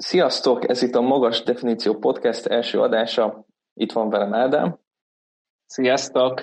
[0.00, 3.44] Sziasztok, ez itt a Magas Definíció Podcast első adása.
[3.74, 4.78] Itt van velem Ádám.
[5.66, 6.40] Sziasztok!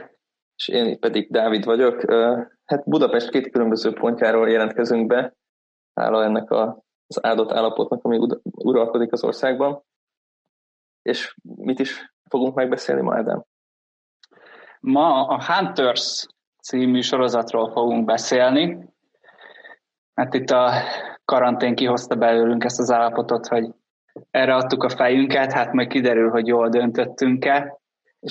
[0.55, 2.11] És én pedig Dávid vagyok.
[2.65, 5.35] Hát Budapest két különböző pontjáról jelentkezünk be,
[5.93, 9.83] hála ennek az áldott állapotnak, ami uralkodik az országban.
[11.01, 13.45] És mit is fogunk megbeszélni ma, Ádám?
[14.79, 16.27] Ma a Hunters
[16.61, 18.93] című sorozatról fogunk beszélni.
[20.15, 20.71] Hát itt a
[21.25, 23.67] karantén kihozta belőlünk ezt az állapotot, hogy
[24.31, 27.79] erre adtuk a fejünket, hát majd kiderül, hogy jól döntöttünk-e,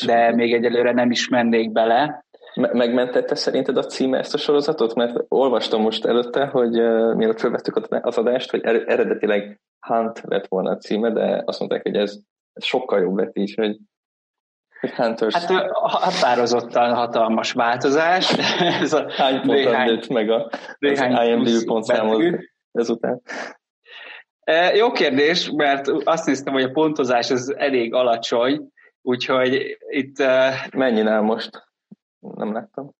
[0.07, 2.25] de még egyelőre nem is mennék bele.
[2.55, 4.95] Megmentette szerinted a címe ezt a sorozatot?
[4.95, 10.47] Mert olvastam most előtte, hogy uh, mielőtt felvettük az adást, hogy er-, eredetileg Hunt lett
[10.47, 12.19] volna a címe, de azt mondták, hogy ez,
[12.61, 13.79] sokkal jobb lett is, hogy, hogy
[14.91, 15.35] Hunters.
[15.35, 18.37] Hát határozottan hatalmas változás.
[18.83, 22.23] ez a Hány pontot nőtt meg a, az IMDb pontszámot?
[22.73, 23.23] ezután?
[24.41, 28.69] E, jó kérdés, mert azt néztem, hogy a pontozás az elég alacsony,
[29.03, 30.19] úgyhogy itt...
[30.19, 31.51] E, Mennyinál most?
[32.19, 32.95] Nem láttam.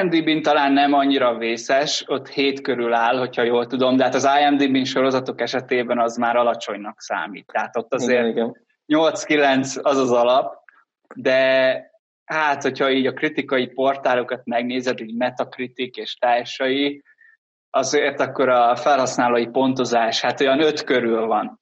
[0.00, 4.28] IMDb-n talán nem annyira vészes, ott 7 körül áll, hogyha jól tudom, de hát az
[4.40, 7.46] IMDb-n sorozatok esetében az már alacsonynak számít.
[7.46, 8.38] Tehát ott azért
[8.86, 10.54] 8-9 az az alap,
[11.14, 11.82] de
[12.24, 17.02] hát, hogyha így a kritikai portálokat megnézed, így Metacritic és társai,
[17.70, 21.60] azért akkor a felhasználói pontozás hát olyan öt körül van.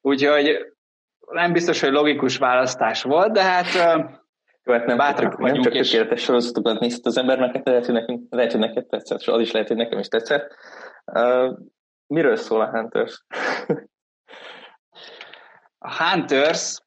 [0.00, 0.72] Úgyhogy
[1.30, 3.66] nem biztos, hogy logikus választás volt, de hát
[4.64, 5.90] jó, hát nem, bátrak nem, csak és...
[5.90, 9.40] tökéletes sorozatokat nézett az embernek, hát lehet, hogy, nekünk, lehet, hogy neked tetszett, és az
[9.40, 10.54] is lehet, hogy nekem is tetszett.
[11.04, 11.58] Uh,
[12.06, 13.24] miről szól a Hunters?
[15.78, 16.78] a Hunters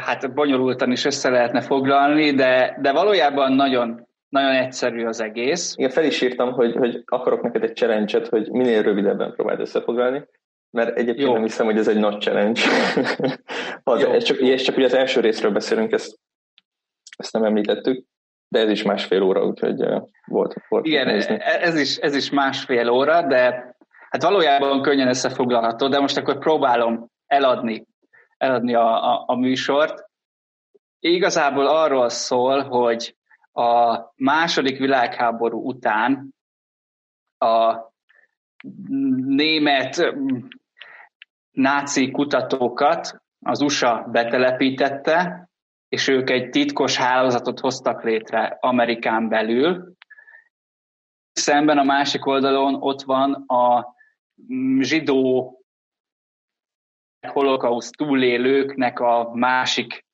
[0.00, 5.74] hát bonyolultan is össze lehetne foglalni, de, de valójában nagyon nagyon egyszerű az egész.
[5.76, 10.28] Igen, fel is írtam, hogy, hogy akarok neked egy challenge hogy minél rövidebben próbáld összefoglalni,
[10.70, 11.32] mert egyébként Jó.
[11.32, 12.60] nem hiszem, hogy ez egy nagy challenge.
[13.82, 16.18] az, ez csak, és csak ugye az első részről beszélünk, ezt,
[17.16, 18.04] ezt nem említettük,
[18.48, 19.84] de ez is másfél óra, úgyhogy
[20.26, 21.36] volt, volt Igen, nézni.
[21.40, 23.74] E, ez is, ez is másfél óra, de
[24.10, 27.86] hát valójában könnyen összefoglalható, de most akkor próbálom eladni,
[28.40, 30.08] eladni a, a, a műsort.
[30.98, 33.16] Igazából arról szól, hogy
[33.52, 36.34] a második világháború után
[37.38, 37.76] a
[39.26, 40.14] német
[41.50, 45.48] náci kutatókat az USA betelepítette,
[45.88, 49.94] és ők egy titkos hálózatot hoztak létre Amerikán belül.
[51.32, 53.94] Szemben a másik oldalon ott van a
[54.80, 55.54] zsidó
[57.28, 60.06] holokauszt túlélőknek a másik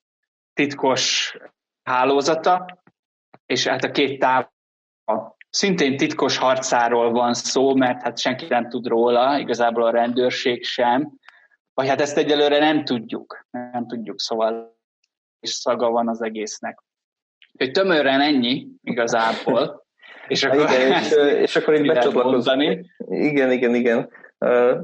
[0.53, 1.37] titkos
[1.83, 2.83] hálózata,
[3.47, 4.49] és hát a két táv
[5.51, 11.13] szintén titkos harcáról van szó, mert hát senki nem tud róla, igazából a rendőrség sem,
[11.75, 14.79] vagy hát ezt egyelőre nem tudjuk, nem tudjuk, szóval
[15.41, 16.83] és szaga van az egésznek.
[17.59, 19.85] Hogy tömören ennyi igazából.
[20.29, 22.91] És akkor, igen, és, és akkor itt becsatlakozni.
[23.09, 24.11] Igen, igen, igen.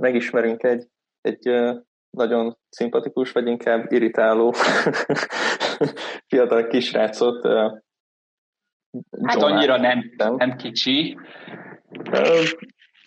[0.00, 0.86] Megismerünk egy,
[1.20, 1.48] egy
[2.16, 4.54] nagyon szimpatikus, vagy inkább irritáló
[6.28, 7.46] fiatal kisrácot,
[9.26, 11.18] Hát John annyira nem, nem kicsi.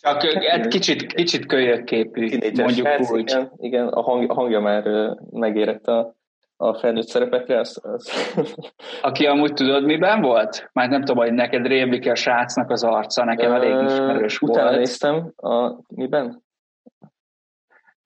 [0.01, 3.29] Csak egy kicsit, kicsit kölyökképű, mondjuk srác, úgy.
[3.29, 4.83] Igen, igen a, hang, a hangja már
[5.31, 6.15] megérett a,
[6.57, 7.59] a felnőtt szerepekre.
[7.59, 8.11] Az, az.
[9.01, 10.69] Aki amúgy tudod, miben volt?
[10.73, 14.55] Már nem tudom, hogy neked rémlik a srácnak az arca, nekem elég ismerős volt.
[14.55, 16.43] Utána néztem, a, miben?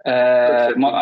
[0.03, 1.01] Uh, ma,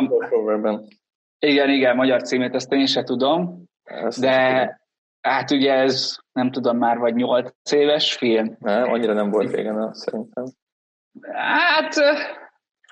[1.39, 4.85] igen, igen, magyar címét ezt én se tudom, ezt de
[5.27, 8.55] Hát ugye ez, nem tudom már, vagy nyolc éves film.
[8.59, 10.45] Nem, annyira nem volt régen, szerintem.
[11.31, 11.95] Hát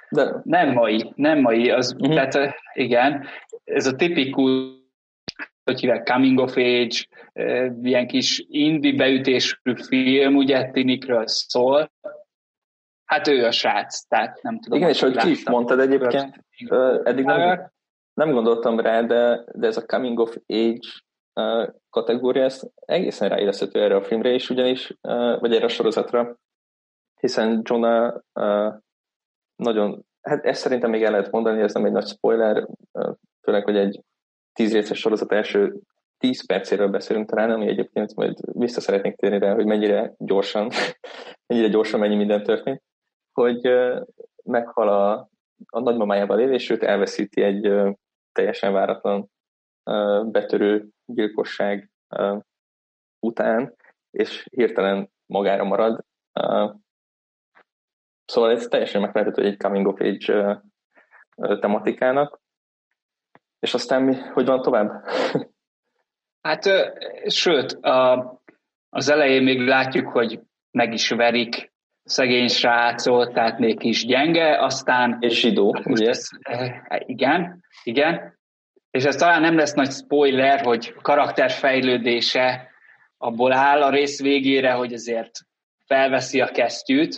[0.10, 0.42] de...
[0.44, 2.14] nem mai, nem mai, az, uh-huh.
[2.14, 3.28] tehát igen,
[3.64, 4.54] ez a tipikus,
[5.64, 7.06] hogy hívják, coming of age,
[7.82, 9.56] ilyen kis indi beütésű
[9.88, 11.92] film, ugye tinikről szól.
[13.06, 14.78] Hát ő a srác, tehát nem tudom.
[14.78, 16.46] Igen, és hogy ki is mondtad egyébként,
[17.04, 17.72] eddig nem,
[18.14, 20.88] nem gondoltam rá, de, de ez a coming of age
[21.90, 24.94] kategória, ez egészen ráérezhető erre a filmre is, ugyanis,
[25.40, 26.36] vagy erre a sorozatra,
[27.20, 28.16] hiszen Jonah
[29.56, 32.68] nagyon, hát ezt szerintem még el lehet mondani, ez nem egy nagy spoiler,
[33.42, 34.02] főleg, hogy egy
[34.54, 35.80] tíz részes sorozat első
[36.18, 40.70] tíz percéről beszélünk talán, ami egyébként majd vissza szeretnék térni rá, hogy mennyire gyorsan,
[41.48, 42.82] mennyire gyorsan mennyi minden történt,
[43.36, 43.70] hogy
[44.44, 45.30] meghal a,
[45.70, 47.94] a nagymamájával él, és őt elveszíti egy
[48.32, 49.30] teljesen váratlan
[50.32, 51.92] betörő gyilkosság
[53.20, 53.76] után,
[54.12, 56.06] és hirtelen magára marad.
[58.26, 60.64] Szóval ez teljesen meglehetett, hogy egy coming of age
[61.36, 62.40] tematikának.
[63.60, 64.90] És aztán mi, hogy van tovább?
[66.42, 66.64] Hát,
[67.28, 67.78] sőt,
[68.90, 70.42] az elején még látjuk, hogy
[70.72, 71.74] meg is verik
[72.06, 75.18] szegény srácot, tehát még kis gyenge, aztán...
[75.20, 76.10] És zsidó, hát ugye?
[76.10, 76.28] Ez,
[77.06, 78.38] igen, igen.
[78.92, 82.70] És ez talán nem lesz nagy spoiler, hogy karakterfejlődése
[83.18, 85.32] abból áll a rész végére, hogy azért
[85.86, 87.16] felveszi a kesztyűt,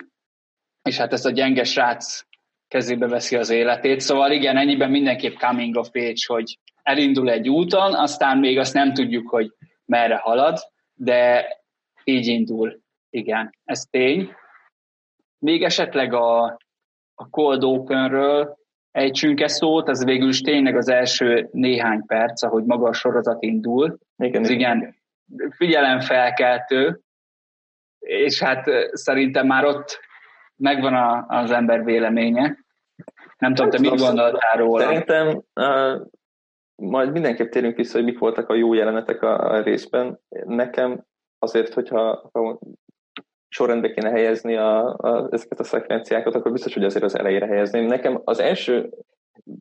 [0.82, 2.22] és hát ezt a gyenge srác
[2.68, 4.00] kezébe veszi az életét.
[4.00, 8.94] Szóval igen, ennyiben mindenképp coming of age, hogy elindul egy úton, aztán még azt nem
[8.94, 9.52] tudjuk, hogy
[9.86, 10.58] merre halad,
[10.94, 11.48] de
[12.04, 12.80] így indul.
[13.10, 14.36] Igen, ez tény.
[15.40, 16.44] Még esetleg a,
[17.16, 18.58] a Cold Openről
[18.92, 23.44] ejtsünk e szót, ez végül is tényleg az első néhány perc, ahogy maga a sorozat
[23.44, 23.98] indul.
[24.18, 24.96] Igen, ez igen
[25.50, 27.02] figyelemfelkeltő,
[28.00, 30.00] és hát szerintem már ott
[30.56, 32.58] megvan a, az ember véleménye.
[33.38, 34.84] Nem tudom, te mit gondoltál róla?
[34.84, 36.08] Szerintem uh,
[36.76, 40.20] majd mindenképp térünk vissza, hogy mik voltak a jó jelenetek a, a részben.
[40.46, 41.04] Nekem
[41.40, 42.60] azért, hogyha ha
[43.58, 47.86] sorrendbe kéne helyezni a, a, ezeket a szekvenciákat, akkor biztos, hogy azért az elejére helyezném.
[47.86, 48.90] Nekem az első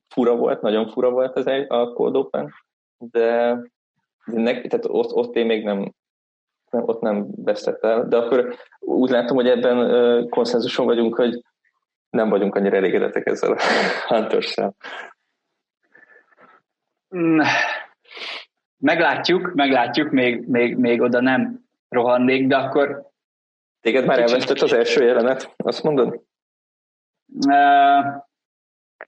[0.08, 2.52] fura volt, nagyon fura volt egy, a Cold Open,
[2.98, 3.58] de,
[4.26, 5.92] de ne, tehát ott, ott én még nem,
[6.70, 11.42] nem, ott nem vesztett el, de akkor úgy látom, hogy ebben uh, konszenzuson vagyunk, hogy
[12.10, 13.60] nem vagyunk annyira elégedettek ezzel a
[14.08, 14.54] hunters
[17.16, 17.40] mm.
[18.78, 23.14] Meglátjuk, meglátjuk, még, még, még oda nem rohannék, de akkor...
[23.86, 26.22] Téged már elvesztett az első jelenet, azt mondod?
[27.46, 28.22] Uh,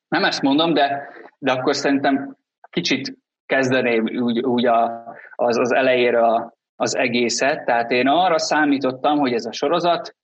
[0.08, 1.08] nem ezt mondom, de,
[1.38, 2.36] de akkor szerintem
[2.70, 5.04] kicsit kezdeném úgy, úgy a,
[5.34, 7.64] az, az elejére a, az egészet.
[7.64, 10.16] Tehát én arra számítottam, hogy ez a sorozat,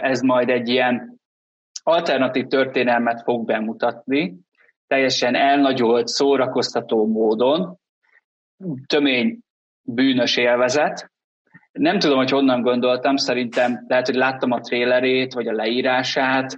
[0.00, 1.20] ez majd egy ilyen
[1.82, 4.38] alternatív történelmet fog bemutatni,
[4.86, 7.78] teljesen elnagyolt, szórakoztató módon,
[8.86, 9.38] tömény
[9.82, 11.10] bűnös élvezet.
[11.76, 16.56] Nem tudom, hogy honnan gondoltam, szerintem lehet, hogy láttam a trélerét, vagy a leírását,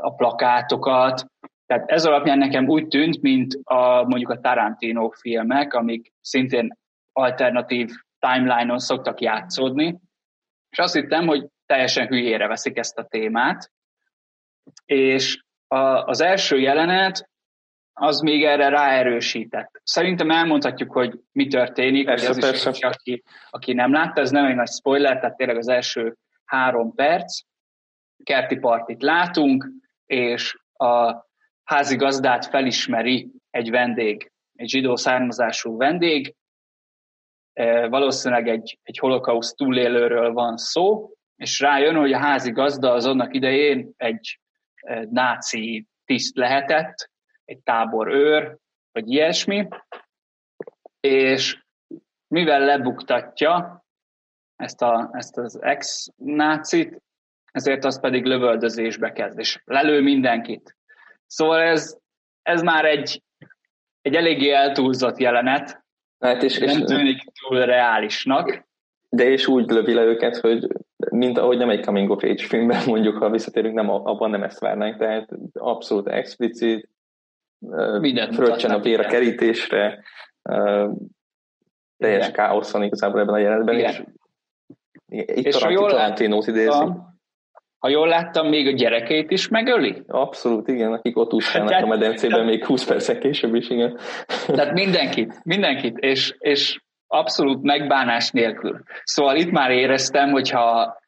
[0.00, 1.26] a plakátokat,
[1.66, 6.76] tehát ez alapján nekem úgy tűnt, mint a, mondjuk a Tarantino filmek, amik szintén
[7.12, 10.00] alternatív timeline-on szoktak játszódni,
[10.70, 13.70] és azt hittem, hogy teljesen hülyére veszik ezt a témát,
[14.84, 17.29] és a, az első jelenet
[17.92, 19.80] az még erre ráerősített.
[19.84, 22.70] Szerintem elmondhatjuk, hogy mi történik, persze, hogy az persze.
[22.70, 26.94] is, aki, aki nem látta, ez nem egy nagy spoiler, tehát tényleg az első három
[26.94, 27.40] perc,
[28.22, 29.68] kerti partit látunk,
[30.06, 31.14] és a
[31.64, 36.34] házi gazdát felismeri egy vendég, egy zsidó származású vendég,
[37.88, 43.34] valószínűleg egy, egy holokauszt túlélőről van szó, és rájön, hogy a házi gazda az annak
[43.34, 44.40] idején egy
[45.10, 47.10] náci tiszt lehetett,
[47.50, 48.56] egy tábor őr,
[48.92, 49.68] vagy ilyesmi,
[51.00, 51.62] és
[52.26, 53.84] mivel lebuktatja
[54.56, 57.02] ezt, a, ezt az ex-nácit,
[57.52, 60.76] ezért az pedig lövöldözésbe kezd, és lelő mindenkit.
[61.26, 61.98] Szóval ez,
[62.42, 63.22] ez már egy,
[64.00, 65.84] egy eléggé eltúlzott jelenet,
[66.18, 68.68] hát és, nem és, tűnik túl reálisnak.
[69.08, 72.82] De és úgy lövi le őket, hogy mint ahogy nem egy coming of age filmben
[72.86, 76.88] mondjuk, ha visszatérünk, nem, abban nem ezt várnánk, tehát abszolút explicit,
[78.30, 80.04] fröccsen a vér a kerítésre,
[81.96, 82.32] teljes Igen.
[82.32, 84.14] káosz van igazából ebben a jelenetben, Igen.
[85.06, 86.92] és itt és a Tarantinót idézi
[87.80, 90.02] ha jól láttam, még a gyerekeit is megöli?
[90.06, 93.98] Abszolút, igen, akik ott úszkálnak a medencében még 20 percek később is, igen.
[94.46, 98.82] Tehát mindenkit, mindenkit, és, és abszolút megbánás nélkül.
[99.02, 100.98] Szóval itt már éreztem, hogyha,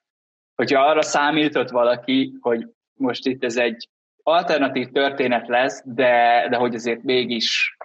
[0.54, 2.66] hogyha arra számított valaki, hogy
[2.98, 3.88] most itt ez egy
[4.22, 7.76] alternatív történet lesz, de, de hogy azért mégis,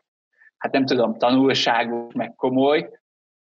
[0.58, 2.90] hát nem tudom, tanulságos, meg komoly,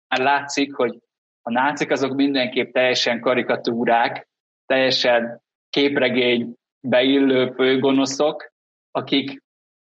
[0.08, 0.98] már látszik, hogy
[1.42, 4.28] a nácik azok mindenképp teljesen karikatúrák,
[4.66, 8.52] teljesen képregény beillő főgonoszok,
[8.90, 9.42] akik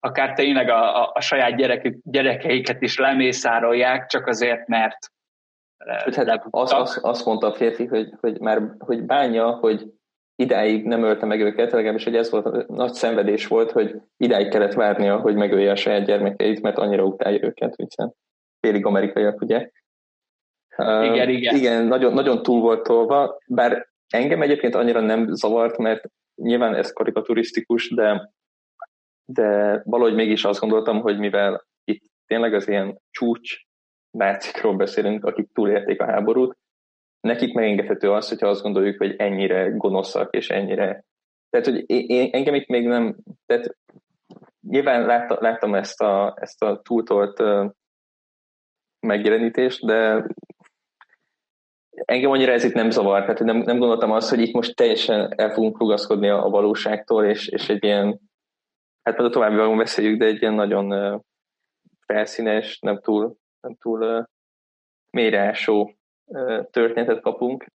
[0.01, 4.99] akár tényleg a, a, a saját gyerekük, gyerekeiket is lemészárolják, csak azért, mert
[6.17, 9.85] hát azt, azt, azt mondta a férfi, hogy, hogy már hogy bánja, hogy
[10.37, 14.75] idáig nem ölte meg őket, legalábbis hogy ez volt, nagy szenvedés volt, hogy idáig kellett
[14.75, 18.15] várnia, hogy megölje a saját gyermekeit, mert annyira utálja őket, hiszen
[18.61, 19.71] félig amerikaiak, ugye?
[20.77, 21.57] Igen, uh, igen.
[21.57, 26.93] Igen, nagyon, nagyon túl volt tolva, bár Engem egyébként annyira nem zavart, mert nyilván ez
[26.93, 28.33] karikaturisztikus, de,
[29.25, 33.61] de valahogy mégis azt gondoltam, hogy mivel itt tényleg az ilyen csúcs
[34.11, 36.57] nácikról beszélünk, akik túlélték a háborút,
[37.25, 41.05] nekik megengedhető az, hogyha azt gondoljuk, hogy ennyire gonoszak és ennyire
[41.51, 43.17] Tehát, hogy én, engem itt még nem,
[43.47, 43.77] tehát
[44.61, 47.43] nyilván látta, láttam ezt a, ezt a túltolt
[49.01, 50.27] megjelenítést, de
[51.91, 55.33] engem annyira ez itt nem zavar, tehát nem, nem gondoltam azt, hogy itt most teljesen
[55.41, 58.21] el fogunk rugaszkodni a, a valóságtól, és, és egy ilyen,
[59.03, 61.21] hát majd a további valóban beszéljük, de egy ilyen nagyon uh,
[62.07, 64.25] felszínes, nem túl, nem túl uh,
[65.11, 65.91] mélyreásó uh,
[66.71, 67.67] történetet kapunk.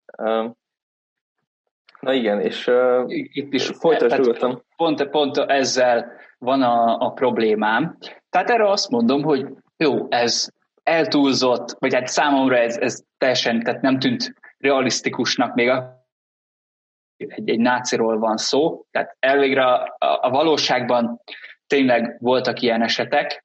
[2.00, 7.98] Na igen, és uh, itt is folytasd Pont, pont ezzel van a, a problémám.
[8.30, 10.48] Tehát erre azt mondom, hogy jó, ez
[10.82, 15.98] eltúlzott, vagy hát számomra ez, ez teljesen, tehát nem tűnt realisztikusnak még a
[17.16, 21.20] egy, egy náciról van szó, tehát elvégre a, a valóságban
[21.66, 23.44] tényleg voltak ilyen esetek.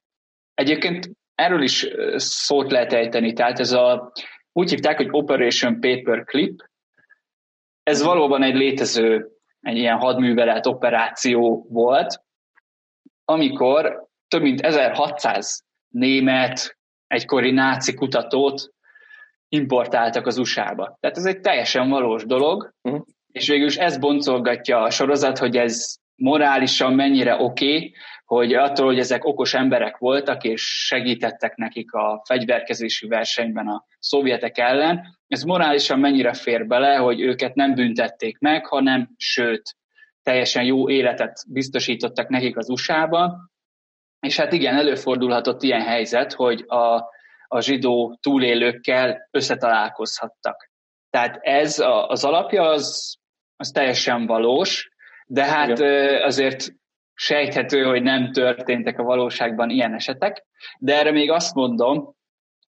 [0.53, 4.11] Egyébként erről is szót lehet ejteni, tehát ez a,
[4.57, 6.69] úgy hívták, hogy Operation Paperclip,
[7.83, 9.29] ez valóban egy létező,
[9.61, 12.21] egy ilyen hadművelet operáció volt,
[13.25, 18.73] amikor több mint 1600 német, egykori náci kutatót
[19.49, 20.97] importáltak az USA-ba.
[20.99, 23.05] Tehát ez egy teljesen valós dolog, uh-huh.
[23.31, 27.93] és végül is ez boncolgatja a sorozat, hogy ez morálisan mennyire oké, okay,
[28.25, 34.57] hogy attól, hogy ezek okos emberek voltak, és segítettek nekik a fegyverkezési versenyben a szovjetek
[34.57, 39.75] ellen, ez morálisan mennyire fér bele, hogy őket nem büntették meg, hanem sőt,
[40.23, 43.37] teljesen jó életet biztosítottak nekik az USA-ba,
[44.19, 46.95] és hát igen, előfordulhatott ilyen helyzet, hogy a,
[47.47, 50.69] a zsidó túlélőkkel összetalálkozhattak.
[51.09, 53.15] Tehát ez a, az alapja az,
[53.55, 54.89] az teljesen valós,
[55.25, 56.21] de hát igen.
[56.21, 56.73] azért
[57.13, 60.45] sejthető, hogy nem történtek a valóságban ilyen esetek,
[60.79, 62.15] de erre még azt mondom,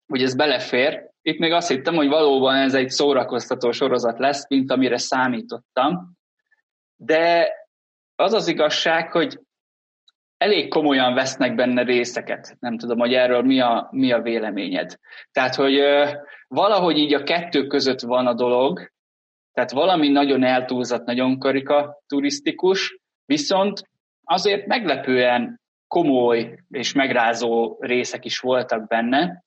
[0.08, 1.10] hogy ez belefér.
[1.22, 6.17] Itt még azt hittem, hogy valóban ez egy szórakoztató sorozat lesz, mint amire számítottam,
[6.96, 7.50] de
[8.15, 9.39] az az igazság, hogy
[10.38, 12.55] elég komolyan vesznek benne részeket.
[12.60, 14.98] Nem tudom, hogy erről mi a, mi a véleményed.
[15.31, 16.10] Tehát, hogy ö,
[16.48, 18.91] valahogy így a kettő között van a dolog,
[19.53, 23.89] tehát valami nagyon eltúlzott, nagyon karikaturisztikus, viszont
[24.24, 29.43] azért meglepően komoly és megrázó részek is voltak benne.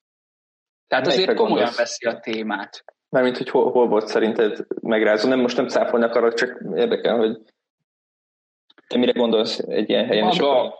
[0.86, 1.76] Tehát azért komolyan gondolsz?
[1.76, 2.84] veszi a témát.
[3.08, 5.28] Mármint, hogy hol, hol volt szerinted megrázó?
[5.28, 7.38] Nem, most nem cáfolnak arra, csak érdekel, hogy
[8.86, 10.24] te mire gondolsz egy ilyen helyen?
[10.24, 10.74] Maga,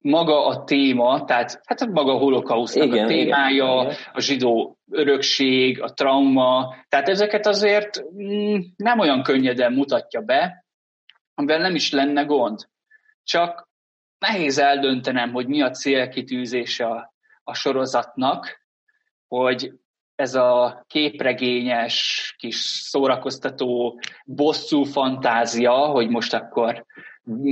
[0.00, 3.96] maga a téma, tehát hát maga a holokausznak igen, a témája, igen.
[4.12, 10.64] a zsidó örökség, a trauma, tehát ezeket azért mm, nem olyan könnyeden mutatja be,
[11.34, 12.58] amivel nem is lenne gond.
[13.22, 13.68] Csak
[14.18, 17.14] nehéz eldöntenem, hogy mi a célkitűzése a,
[17.44, 18.60] a sorozatnak,
[19.28, 19.72] hogy
[20.14, 26.84] ez a képregényes, kis szórakoztató, bosszú fantázia, hogy most akkor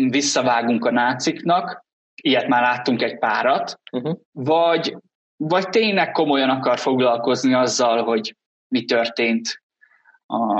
[0.09, 1.87] visszavágunk a náciknak,
[2.23, 4.19] ilyet már láttunk egy párat, uh-huh.
[4.33, 4.97] vagy,
[5.37, 8.37] vagy tényleg komolyan akar foglalkozni azzal, hogy
[8.69, 9.63] mi történt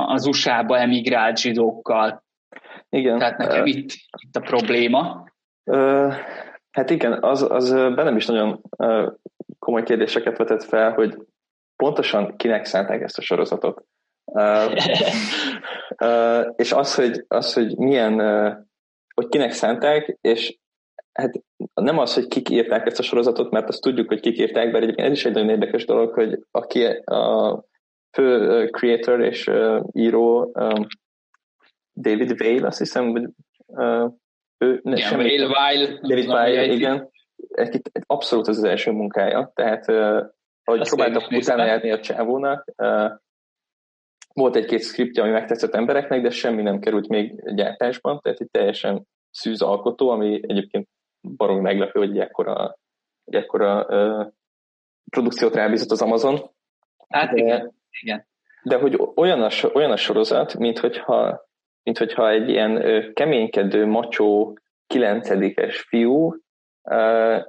[0.07, 2.25] az USA-ba emigrált zsidókkal.
[2.89, 3.19] Igen.
[3.19, 3.91] Tehát nekem uh, itt,
[4.23, 5.25] itt a probléma.
[5.65, 6.15] Uh,
[6.71, 9.13] hát igen, az, az bennem is nagyon uh,
[9.59, 11.19] komoly kérdéseket vetett fel, hogy
[11.77, 13.85] pontosan kinek szánták ezt a sorozatot.
[14.25, 14.73] Uh,
[16.05, 18.57] uh, és az, hogy, az, hogy milyen, uh,
[19.15, 20.59] hogy kinek szánták, és
[21.13, 21.43] hát
[21.81, 24.79] nem az, hogy kik írták ezt a sorozatot, mert azt tudjuk, hogy kik írták, de
[24.79, 27.65] egyébként ez is egy nagyon érdekes dolog, hogy aki a
[28.13, 29.51] fő creator és
[29.93, 30.53] író
[32.01, 33.29] David Vale, azt hiszem, hogy
[34.59, 37.11] ő, ne, igen, semmi, Vale, David Vale, igen,
[37.49, 39.89] egy, egy, abszolút az az első munkája, tehát
[40.65, 42.73] ahogy azt próbáltak utána járni a csávónak,
[44.33, 49.07] volt egy-két szkriptje, ami megtetszett embereknek, de semmi nem került még gyártásban, tehát egy teljesen
[49.31, 50.89] szűz alkotó, ami egyébként
[51.37, 52.79] baromi meglepő, hogy ekkora,
[53.25, 54.27] egy ekkora uh,
[55.11, 56.51] produkciót rábízott az Amazon.
[57.09, 58.27] Hát de, igen, igen.
[58.63, 61.47] De hogy olyan a, olyan a sorozat, mint hogyha,
[61.83, 66.35] mint hogyha egy ilyen uh, keménykedő, macsó, kilencedikes fiú
[66.83, 67.45] uh,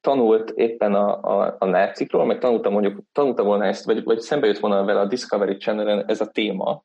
[0.00, 4.46] tanult éppen a, a, a nácikról, meg tanulta mondjuk, tanulta volna ezt, vagy, vagy szembe
[4.46, 6.84] jött volna vele a Discovery Channel-en ez a téma,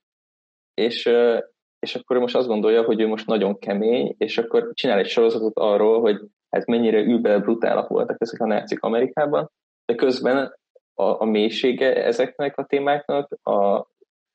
[0.73, 1.09] és,
[1.85, 5.07] és akkor ő most azt gondolja, hogy ő most nagyon kemény, és akkor csinál egy
[5.07, 9.51] sorozatot arról, hogy hát mennyire űbel brutálak voltak ezek a nácik Amerikában,
[9.85, 10.55] de közben
[10.93, 13.87] a, a mélysége ezeknek a témáknak, a,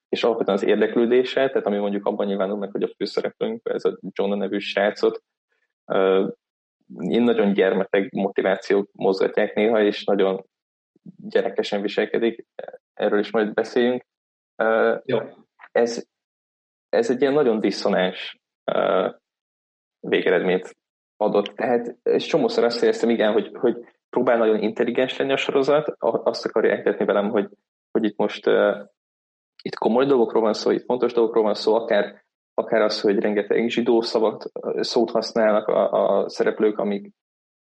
[0.08, 3.98] és alapvetően az érdeklődése, tehát ami mondjuk abban nyilvánul meg, hogy a főszereplőnk, ez a
[4.12, 5.22] John nevű srácot,
[7.08, 10.44] én nagyon gyermetek motivációk mozgatják néha, és nagyon
[11.16, 12.46] gyerekesen viselkedik,
[12.94, 14.02] erről is majd beszéljünk.
[15.04, 15.18] Jó.
[15.72, 16.08] Ez,
[16.90, 18.38] ez egy ilyen nagyon diszonás
[20.00, 20.76] végeredményt
[21.16, 21.46] adott.
[21.46, 23.76] Tehát és csomószor azt éreztem, igen, hogy, hogy
[24.10, 27.48] próbál nagyon intelligens lenni a sorozat, azt akarja eltetni velem, hogy,
[27.90, 28.88] hogy itt most uh,
[29.62, 33.68] itt komoly dolgokról van szó, itt fontos dolgokról van szó, akár, akár az, hogy rengeteg
[33.68, 37.12] zsidó szavat, szót használnak a, a szereplők, amik,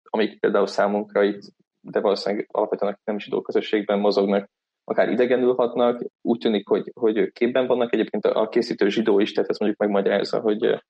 [0.09, 1.41] amik például számunkra itt,
[1.81, 4.49] de valószínűleg alapvetően nem zsidó közösségben mozognak,
[4.89, 9.31] akár idegenül hatnak, úgy tűnik, hogy, hogy ők képben vannak, egyébként a készítő zsidó is,
[9.31, 10.83] tehát ez mondjuk megmagyarázza, hogy,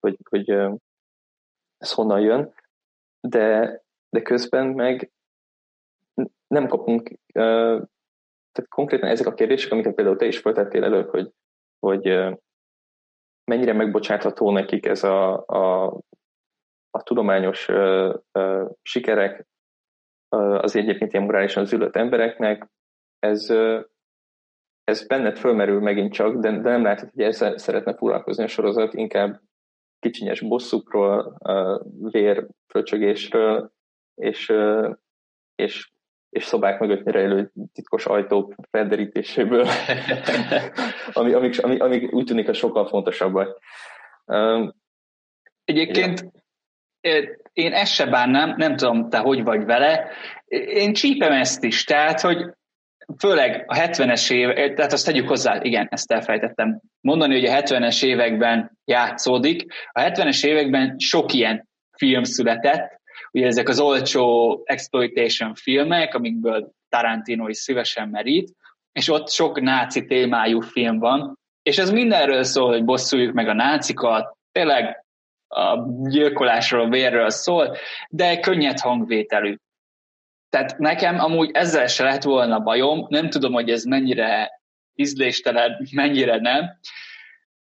[0.00, 0.50] hogy, hogy
[1.76, 2.54] ez honnan jön,
[3.20, 5.12] de, de közben meg
[6.46, 11.32] nem kapunk, tehát konkrétan ezek a kérdések, amiket például te is folytattél elő, hogy,
[11.78, 12.34] hogy
[13.44, 15.84] mennyire megbocsátható nekik ez a, a,
[16.90, 19.46] a tudományos uh, uh, sikerek
[20.28, 22.66] az egyébként ilyen morálisan zülött embereknek,
[23.24, 23.50] ez,
[24.84, 28.94] ez benned fölmerül megint csak, de, de nem látod, hogy ezzel szeretne foglalkozni a sorozat,
[28.94, 29.40] inkább
[29.98, 31.38] kicsinyes bosszukról,
[32.10, 33.72] vérfröcsögésről,
[34.14, 34.52] és,
[35.54, 35.90] és,
[36.30, 39.66] és szobák mögött rejlő titkos ajtók felderítéséből,
[41.12, 43.60] ami, amik, amik, amik úgy tűnik, hogy sokkal fontosabbak.
[45.64, 46.32] Egyébként
[47.52, 50.10] én ezt se bánnám, nem tudom, te hogy vagy vele,
[50.66, 52.54] én csípem ezt is, tehát, hogy
[53.18, 58.04] főleg a 70-es évek, tehát azt tegyük hozzá, igen, ezt elfejtettem mondani, hogy a 70-es
[58.04, 59.72] években játszódik.
[59.92, 63.00] A 70-es években sok ilyen film született,
[63.32, 68.52] ugye ezek az olcsó exploitation filmek, amikből Tarantino is szívesen merít,
[68.92, 73.54] és ott sok náci témájú film van, és ez mindenről szól, hogy bosszuljuk meg a
[73.54, 75.04] nácikat, tényleg
[75.48, 77.76] a gyilkolásról, a vérről szól,
[78.08, 79.56] de könnyed hangvételű.
[80.54, 84.60] Tehát nekem amúgy ezzel se lett volna bajom, nem tudom, hogy ez mennyire
[84.94, 86.78] ízléstelen, mennyire nem,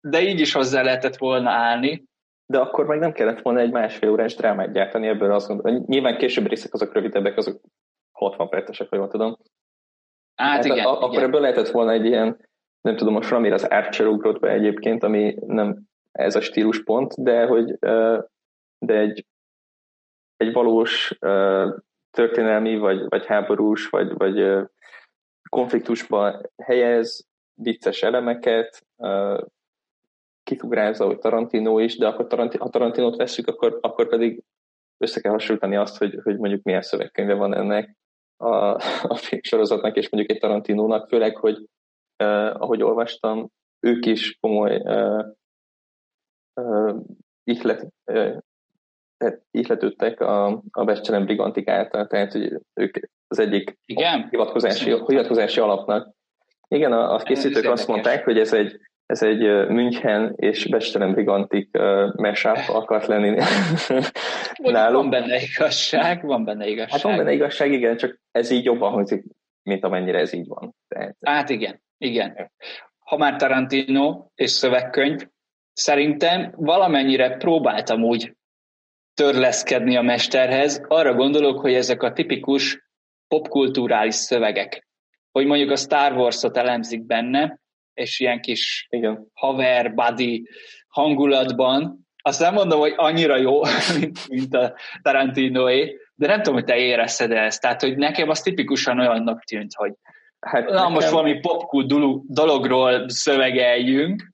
[0.02, 2.04] de így is hozzá lehetett volna állni.
[2.46, 5.84] De akkor meg nem kellett volna egy másfél órás drámát gyártani, ebből azt gondolom.
[5.88, 7.62] Nyilván később részek azok rövidebbek, azok
[8.12, 9.38] 60 percesek, vagy jól tudom.
[10.36, 11.24] Hát, hát igen, a, akkor igen.
[11.24, 12.48] ebből lehetett volna egy ilyen,
[12.82, 17.46] nem tudom, most valamire az Archer ugrott be egyébként, ami nem ez a stíluspont, de
[17.46, 17.78] hogy
[18.80, 19.26] de egy,
[20.38, 21.18] egy valós
[22.16, 24.68] történelmi, vagy, vagy háborús, vagy, vagy
[25.50, 28.86] konfliktusba helyez vicces elemeket,
[30.44, 34.44] kitugrázza, hogy Tarantino is, de akkor Tarantino, ha Tarantinót veszük, akkor, akkor pedig
[34.98, 37.98] össze kell hasonlítani azt, hogy, hogy mondjuk milyen szövegkönyve van ennek
[38.38, 38.56] a,
[39.14, 41.58] a sorozatnak, és mondjuk egy Tarantinónak, főleg, hogy
[42.24, 43.48] uh, ahogy olvastam,
[43.80, 45.26] ők is komoly uh,
[46.54, 46.96] uh,
[47.44, 47.88] ihlet,
[49.20, 52.96] uh, ihletődtek a, a Becselem Brigantik által, tehát hogy ők
[53.28, 54.28] az egyik Igen?
[54.30, 56.14] hivatkozási, hivatkozási alapnak.
[56.68, 61.70] Igen, a, a készítők azt mondták, hogy ez egy, ez egy München és Becselem Brigantik
[61.78, 63.30] uh, mashup akart lenni
[64.58, 65.02] náluk.
[65.02, 66.92] Van benne igazság, van benne igazság.
[66.92, 69.24] Hát van benne igazság, igen, csak ez így jobban hangzik,
[69.64, 70.76] mint amennyire ez így van.
[70.88, 71.16] Tehát...
[71.22, 72.52] Hát igen, igen.
[73.00, 75.28] Ha már Tarantino és szövegkönyv,
[75.74, 78.36] szerintem valamennyire próbáltam úgy
[79.16, 80.82] törleszkedni a mesterhez.
[80.88, 82.84] Arra gondolok, hogy ezek a tipikus
[83.28, 84.88] popkulturális szövegek,
[85.32, 87.60] hogy mondjuk a Star Wars-ot elemzik benne,
[87.94, 89.28] és ilyen kis Igen.
[89.34, 90.48] haver, buddy
[90.88, 92.08] hangulatban.
[92.24, 93.62] Azt nem mondom, hogy annyira jó,
[94.00, 97.62] mint, mint a Tarantinoé, de nem tudom, hogy te érezted -e ezt.
[97.62, 99.94] Tehát, hogy nekem az tipikusan olyannak tűnt, hogy
[100.40, 100.92] hát na, nekem...
[100.92, 101.88] most valami popkult
[102.28, 104.34] dologról szövegeljünk,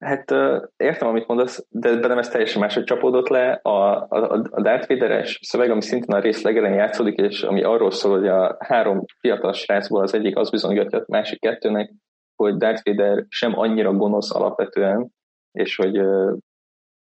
[0.00, 0.30] Hát
[0.76, 3.52] értem, amit mondasz, de bennem ez teljesen máshogy csapódott le.
[3.62, 7.90] A, a, a Darth Vader-es szöveg, ami szintén a rész legelején játszódik, és ami arról
[7.90, 11.92] szól, hogy a három fiatal srácból az egyik az bizonygatja a másik kettőnek,
[12.36, 15.10] hogy Darth Vader sem annyira gonosz alapvetően,
[15.52, 16.00] és hogy,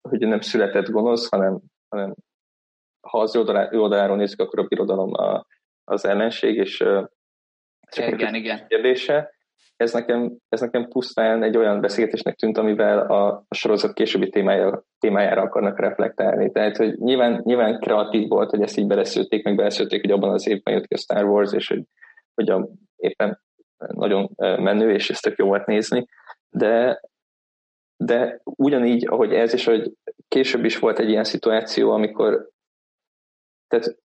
[0.09, 2.15] hogy nem született gonosz, hanem, hanem
[3.01, 3.41] ha az ő
[3.79, 5.47] oldaláról nézzük, akkor a birodalom a,
[5.85, 6.85] az ellenség, és
[7.97, 8.67] igen, igen.
[8.67, 9.36] kérdése
[9.77, 14.85] ez nekem, ez nekem pusztán egy olyan beszélgetésnek tűnt, amivel a, a sorozat későbbi témája,
[14.99, 16.51] témájára akarnak reflektálni.
[16.51, 20.49] Tehát, hogy nyilván, nyilván kreatív volt, hogy ezt így beleszülték, meg beleszülték, hogy abban az
[20.49, 21.83] évben jött ki a Star Wars, és hogy,
[22.35, 23.41] hogy a, éppen
[23.77, 26.07] nagyon menő, és ezt tök jó volt nézni,
[26.51, 27.01] de,
[27.97, 29.93] de ugyanígy, ahogy ez, és hogy
[30.29, 32.49] később is volt egy ilyen szituáció, amikor
[33.69, 33.97] tehát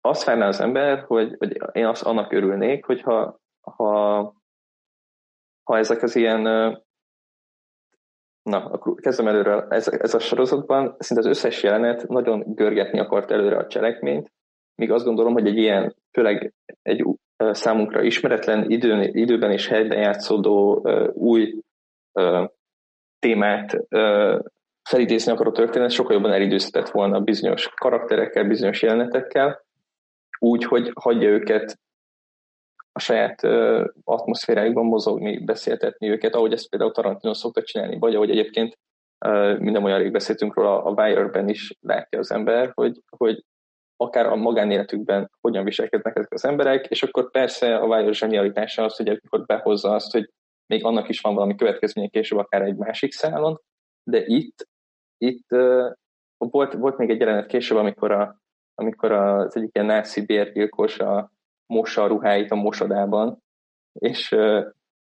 [0.00, 4.34] azt várná az ember, hogy, hogy én azt annak örülnék, hogyha ha
[5.66, 6.42] ha ezek az ilyen,
[8.42, 13.30] na, akkor kezdem előre, ez, ez a sorozatban szinte az összes jelenet nagyon görgetni akart
[13.30, 14.32] előre a cselekményt,
[14.74, 16.52] míg azt gondolom, hogy egy ilyen, főleg
[16.82, 17.04] egy
[17.36, 21.54] számunkra ismeretlen időn, időben és helyben játszódó új
[23.18, 23.76] témát
[24.88, 29.64] felidézni akaró történet sokkal jobban elidőzhetett volna bizonyos karakterekkel, bizonyos jelenetekkel,
[30.38, 31.78] úgy, hogy hagyja őket
[32.96, 38.30] a saját uh, atmoszférájukban mozogni, beszéltetni őket, ahogy ezt például Tarantino szokta csinálni, vagy ahogy
[38.30, 38.78] egyébként
[39.26, 43.44] uh, minden olyan rég beszéltünk róla, a Wire-ben is látja az ember, hogy, hogy
[43.96, 48.96] akár a magánéletükben hogyan viselkednek ezek az emberek, és akkor persze a Wire zsenialitása az,
[48.96, 50.30] hogy akkor behozza azt, hogy
[50.66, 53.60] még annak is van valami következménye később, akár egy másik szálon,
[54.10, 54.68] de itt,
[55.18, 55.46] itt
[56.36, 58.40] volt, volt még egy jelenet később, amikor, a,
[58.74, 61.34] amikor az egyik ilyen náci bérgyilkos a,
[61.66, 63.42] mossa a ruháit a mosodában,
[63.92, 64.36] és,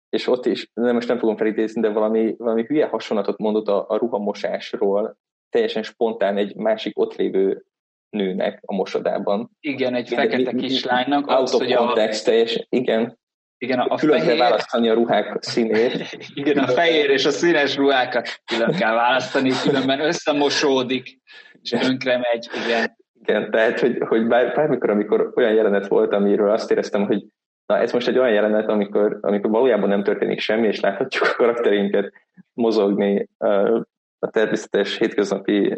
[0.09, 3.85] és ott is, nem most nem fogom felidézni, de valami, valami hülye hasonlatot mondott a,
[3.89, 5.19] a ruhamosásról,
[5.51, 7.65] teljesen spontán egy másik ott lévő
[8.11, 9.51] nőnek a mosodában.
[9.61, 11.31] Igen, egy igen, fekete kislánynak.
[11.31, 12.31] Out of context, a...
[12.31, 13.19] teljesen, igen.
[13.59, 14.37] Igen, a külön fehér...
[14.37, 16.17] kell választani a ruhák színét.
[16.35, 21.21] Igen, a fehér és a színes ruhákat külön kell választani, különben összemosódik,
[21.63, 22.97] és tönkre megy, igen.
[23.27, 27.25] Igen, tehát, hogy, hogy bár, bármikor, amikor olyan jelenet volt, amiről azt éreztem, hogy
[27.67, 31.37] na ez most egy olyan jelenet, amikor, amikor valójában nem történik semmi, és láthatjuk a
[31.37, 32.13] karakterinket
[32.53, 33.29] mozogni
[34.19, 35.77] a természetes hétköznapi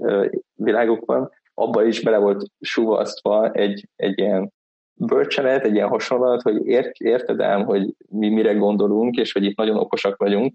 [0.54, 4.52] világokban, abba is bele volt suvasztva egy, egy ilyen
[4.94, 9.56] bölcsenet, egy ilyen hasonlat, hogy ért, érted ám, hogy mi mire gondolunk, és hogy itt
[9.56, 10.54] nagyon okosak vagyunk,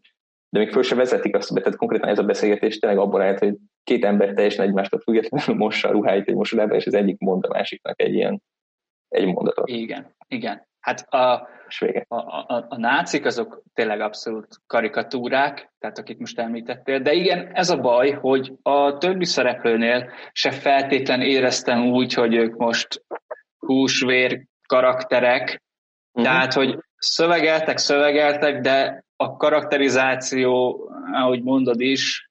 [0.50, 3.56] de még föl se vezetik azt, tehát konkrétan ez a beszélgetés tényleg abban állt, hogy
[3.84, 7.54] két ember teljesen egymástól függetlenül mossa a ruháit egy mosodában, és az egyik mond a
[7.54, 8.42] másiknak egy ilyen
[9.10, 9.70] egy mondatot.
[9.70, 10.68] Igen, igen.
[10.80, 11.48] Hát a,
[12.08, 17.70] a, a, a nácik azok tényleg abszolút karikatúrák, tehát akit most említettél, de igen, ez
[17.70, 23.04] a baj, hogy a többi szereplőnél se feltétlen éreztem úgy, hogy ők most
[23.58, 25.62] húsvér karakterek,
[26.12, 26.32] uh-huh.
[26.32, 30.80] tehát, hogy szövegeltek, szövegeltek, de a karakterizáció,
[31.14, 32.30] ahogy mondod is,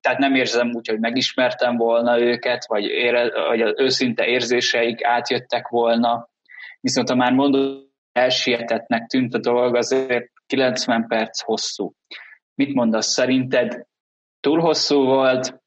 [0.00, 5.68] tehát nem érzem úgy, hogy megismertem volna őket, vagy, ére, vagy az őszinte érzéseik átjöttek
[5.68, 6.28] volna.
[6.80, 11.92] Viszont ha már mondod, elsietetnek tűnt a dolog, azért 90 perc hosszú.
[12.54, 13.86] Mit mondasz, szerinted
[14.40, 15.60] túl hosszú volt,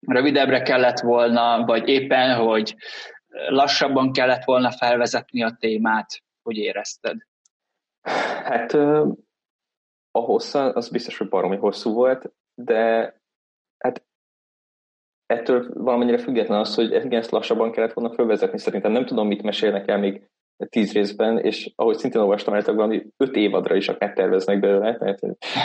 [0.00, 2.76] rövidebbre kellett volna, vagy éppen, hogy
[3.48, 7.16] lassabban kellett volna felvezetni a témát, hogy érezted?
[8.44, 8.72] Hát
[10.10, 13.14] a hossza, az biztos, hogy baromi hosszú volt, de
[13.82, 14.04] hát
[15.26, 18.58] ettől valamennyire független az, hogy igen, ezt lassabban kellett volna felvezetni.
[18.58, 20.30] Szerintem nem tudom, mit mesélnek el még
[20.68, 25.20] tíz részben, és ahogy szintén olvastam el, valami öt évadra is akár terveznek belőle, tehát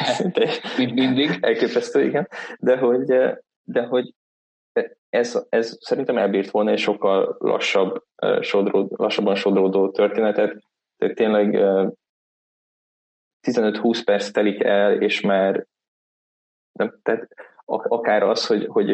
[0.06, 0.49] szinte
[0.93, 1.38] mindig.
[1.41, 2.27] elképesztő, igen,
[2.60, 3.06] de hogy,
[3.63, 4.13] de hogy
[5.10, 8.03] ez, ez szerintem elbírt volna egy sokkal lassabb,
[8.41, 10.63] sodród, lassabban sodródó történetet,
[10.97, 11.56] tehát tényleg
[13.47, 15.65] 15-20 perc telik el, és már
[16.71, 17.27] nem, tehát
[17.67, 18.89] akár az, hogy, hogy,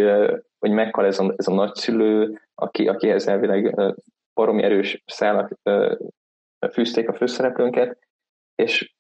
[0.60, 3.76] hogy meghal ez a, ez a nagyszülő, aki, akihez elvileg
[4.34, 5.60] baromi erős szálak
[6.72, 7.98] fűzték a főszereplőnket,
[8.56, 8.94] és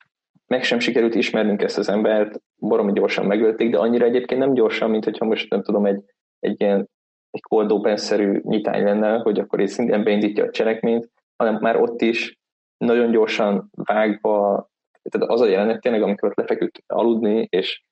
[0.47, 4.89] meg sem sikerült ismernünk ezt az embert, baromi gyorsan megölték, de annyira egyébként nem gyorsan,
[4.89, 6.03] mint hogyha most nem tudom, egy,
[6.39, 6.89] egy ilyen
[7.31, 12.01] egy cold open-szerű nyitány lenne, hogy akkor így szintén beindítja a cselekményt, hanem már ott
[12.01, 12.37] is
[12.77, 14.69] nagyon gyorsan vágva,
[15.09, 17.83] tehát az a jelenet tényleg, amikor ott lefeküdt aludni, és,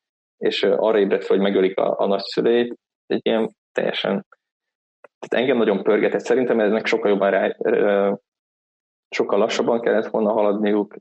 [0.42, 2.76] és arra ébredt fel, hogy megölik a, a nagyszülét,
[3.06, 4.26] egy ilyen teljesen
[5.22, 6.20] tehát engem nagyon pörgetett.
[6.20, 7.56] Szerintem eznek sokkal jobban rá,
[9.10, 10.96] sokkal lassabban kellett volna haladniuk.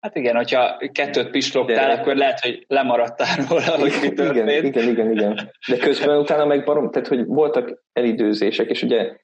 [0.00, 2.00] Hát igen, hogyha kettőt pislogtál, de...
[2.00, 4.50] akkor lehet, hogy lemaradtál róla, hogy mi történt.
[4.50, 5.50] Igen, igen, igen, igen.
[5.68, 9.16] De közben utána meg barom, tehát hogy voltak elidőzések, és ugye...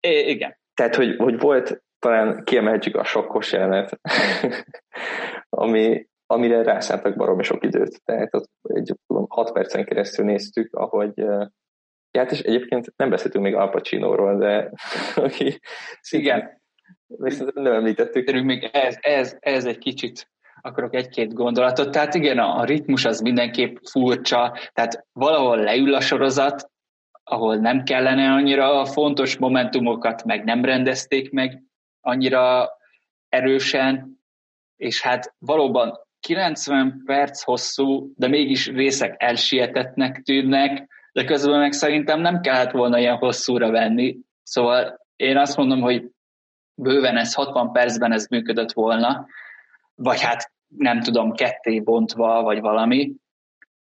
[0.00, 0.58] É, igen.
[0.74, 4.00] Tehát, hogy, hogy volt, talán kiemelhetjük a sokkos jelenet,
[5.48, 8.04] ami, amire rászántak baromi sok időt.
[8.04, 11.12] Tehát ott egy tudom, hat percen keresztül néztük, ahogy
[12.16, 14.70] Ja, hát és egyébként nem beszéltünk még Al Pacino-ról, de
[15.24, 15.60] aki
[16.10, 16.62] Igen.
[17.06, 18.26] Viszont nem említettük.
[18.26, 21.90] Terünk még ez, ez, ez egy kicsit akarok egy-két gondolatot.
[21.90, 26.70] Tehát igen, a, a ritmus az mindenképp furcsa, tehát valahol leül a sorozat,
[27.24, 31.62] ahol nem kellene annyira a fontos momentumokat meg nem rendezték meg
[32.00, 32.70] annyira
[33.28, 34.20] erősen,
[34.76, 42.20] és hát valóban 90 perc hosszú, de mégis részek elsietetnek tűnnek, de közben meg szerintem
[42.20, 44.16] nem kellett volna ilyen hosszúra venni.
[44.42, 46.10] Szóval én azt mondom, hogy
[46.74, 49.26] bőven ez 60 percben ez működött volna,
[49.94, 53.12] vagy hát nem tudom, ketté bontva, vagy valami.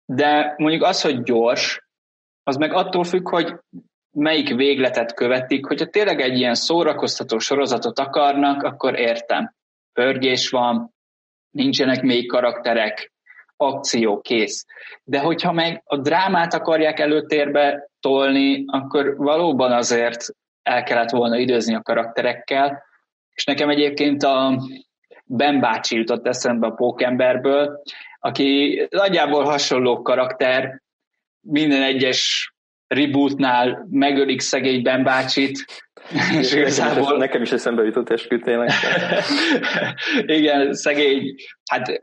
[0.05, 1.81] De mondjuk az, hogy gyors,
[2.43, 3.55] az meg attól függ, hogy
[4.11, 9.53] melyik végletet követik, hogyha tényleg egy ilyen szórakoztató sorozatot akarnak, akkor értem.
[9.93, 10.93] Pörgés van,
[11.53, 13.11] nincsenek még karakterek,
[13.57, 14.65] akció, kész.
[15.03, 20.25] De hogyha meg a drámát akarják előtérbe tolni, akkor valóban azért
[20.63, 22.83] el kellett volna időzni a karakterekkel,
[23.33, 24.61] és nekem egyébként a
[25.25, 27.81] Ben bácsi jutott eszembe a Pókemberből,
[28.19, 30.81] aki nagyjából hasonló karakter,
[31.41, 32.53] minden egyes
[32.87, 35.83] rebootnál megölik szegény Ben bácsit,
[36.39, 37.17] és igazából...
[37.17, 38.69] Nekem is eszembe jutott eskütének.
[40.37, 41.35] Igen, szegény,
[41.71, 41.99] hát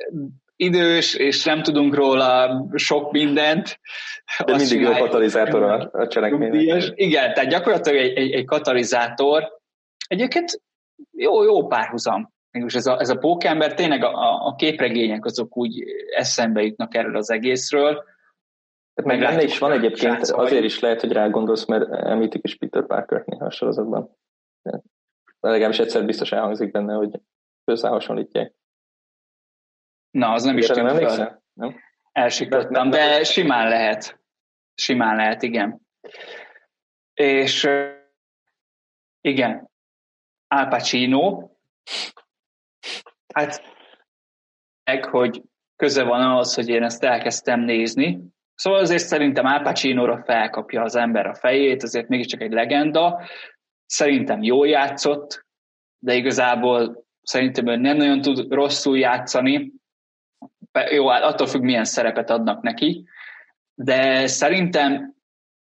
[0.56, 3.80] idős, és nem tudunk róla sok mindent.
[4.44, 6.82] De Azt mindig jó katalizátor a, a cselekménynek.
[6.94, 9.58] Igen, tehát gyakorlatilag egy, egy, egy katalizátor.
[10.08, 10.62] Egyébként
[11.12, 12.32] jó, jó párhuzam.
[12.50, 15.84] Mégis ez a, ez a pókember, tényleg a, a képregények azok úgy
[16.16, 18.04] eszembe jutnak erről az egészről.
[18.94, 22.56] Tehát meg benne is van egyébként, azért is lehet, hogy rá gondolsz, mert említik is
[22.56, 24.16] Peter Parker-t néha a sorozatban.
[24.62, 24.80] De
[25.40, 27.20] legalábbis egyszer biztos elhangzik benne, hogy
[27.64, 28.54] összehasonlítják.
[30.10, 30.68] Na, az nem is.
[31.52, 31.80] Nem?
[32.12, 34.20] Elsiklottam, de simán lehet.
[34.74, 35.80] Simán lehet, igen.
[37.14, 37.68] És
[39.20, 39.70] igen,
[40.48, 41.50] Al Pacino,
[43.34, 43.62] hát
[44.84, 45.42] meg, hogy
[45.76, 48.20] köze van ahhoz, hogy én ezt elkezdtem nézni.
[48.60, 53.20] Szóval azért szerintem Al Pacino-ra felkapja az ember a fejét, azért mégiscsak egy legenda.
[53.86, 55.46] Szerintem jól játszott,
[55.98, 59.72] de igazából szerintem ő nem nagyon tud rosszul játszani,
[60.90, 63.08] jó, hát attól függ, milyen szerepet adnak neki,
[63.74, 65.14] de szerintem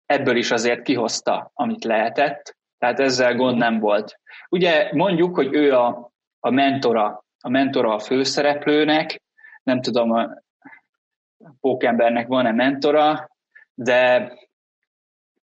[0.07, 4.21] ebből is azért kihozta, amit lehetett, tehát ezzel gond nem volt.
[4.49, 9.23] Ugye mondjuk, hogy ő a, a mentora, a mentora a főszereplőnek,
[9.63, 10.45] nem tudom,
[11.61, 13.31] pókembernek van-e mentora,
[13.75, 14.33] de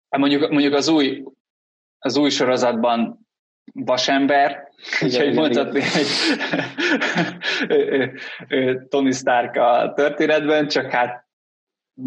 [0.09, 1.25] mondjuk, mondjuk az új,
[1.99, 3.27] az új sorozatban
[3.73, 4.69] vasember,
[5.03, 6.07] úgyhogy mondhatni, hogy
[8.89, 11.27] Tony Stark a történetben, csak hát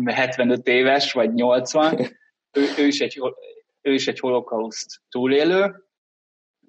[0.05, 1.99] 75 éves, vagy 80,
[2.57, 3.21] ő, ő, is, egy,
[3.81, 5.85] ő is egy holokauszt túlélő,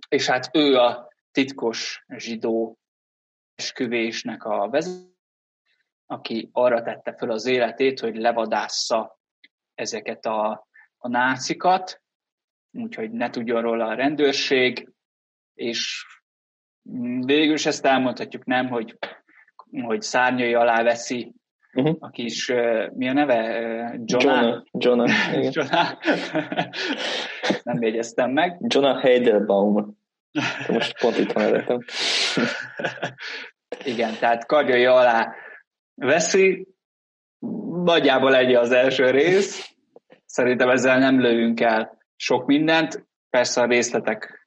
[0.08, 2.78] és hát ő a titkos zsidó
[3.54, 5.11] esküvésnek a vezető,
[6.12, 9.18] aki arra tette föl az életét, hogy levadásza
[9.74, 10.66] ezeket a,
[10.98, 12.02] a nácikat,
[12.72, 14.88] úgyhogy ne tudjon róla a rendőrség,
[15.54, 16.06] és
[17.24, 18.98] végül is ezt elmondhatjuk, nem, hogy,
[19.82, 21.34] hogy szárnyai alá veszi
[21.72, 21.96] uh-huh.
[22.00, 22.52] a kis,
[22.94, 23.42] mi a neve?
[24.04, 24.04] Jonah.
[24.04, 25.10] Jonah, Jonah,
[25.54, 25.98] Jonah.
[27.62, 28.56] nem jegyeztem meg.
[28.60, 30.00] Jonah Heidelbaum.
[30.68, 31.78] Most pont itt van előttem.
[33.84, 35.34] Igen, tehát kardjai alá
[35.94, 36.66] veszi,
[37.84, 39.74] nagyjából egy az első rész.
[40.24, 43.06] Szerintem ezzel nem lövünk el sok mindent.
[43.30, 44.42] Persze a részletek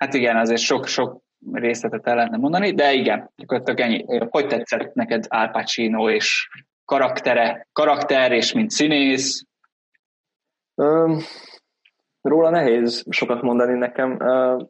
[0.00, 1.22] Hát igen, azért sok-sok
[1.52, 4.04] részletet el lehetne mondani, de igen, gyakorlatilag ennyi.
[4.30, 6.48] Hogy tetszett neked Al Pacino és
[6.84, 9.44] karaktere, karakter és mint színész?
[10.74, 11.18] Um,
[12.20, 14.16] róla nehéz sokat mondani nekem.
[14.18, 14.68] Uh,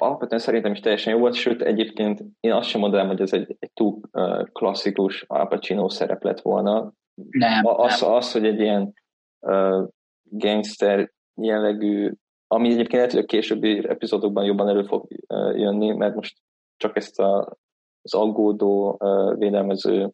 [0.00, 3.56] alapvetően szerintem is teljesen jó volt, sőt egyébként én azt sem mondanám, hogy ez egy,
[3.58, 6.92] egy túl uh, klasszikus Al Pacino szerep lett volna.
[7.30, 8.12] Nem, az, nem.
[8.12, 8.92] az, hogy egy ilyen
[9.40, 9.88] uh,
[10.22, 12.12] gangster jellegű
[12.52, 15.06] ami egyébként lehet, hogy a későbbi epizódokban jobban elő fog
[15.54, 16.38] jönni, mert most
[16.76, 17.56] csak ezt a,
[18.02, 19.00] az aggódó,
[19.38, 20.10] védelmező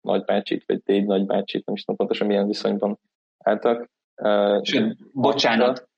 [0.00, 2.98] nagybácsit, vagy déd nagybácsit, nem is tudom pontosan milyen viszonyban
[3.38, 3.90] álltak.
[4.62, 5.88] Sőt, bocsánat,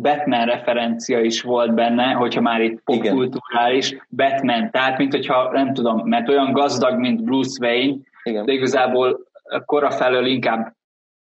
[0.00, 6.08] Batman referencia is volt benne, hogyha már itt popkulturális, Batman, tehát mint hogyha, nem tudom,
[6.08, 8.44] mert olyan gazdag, mint Bruce Wayne, Igen.
[8.44, 9.20] de igazából
[9.64, 10.76] kora felől inkább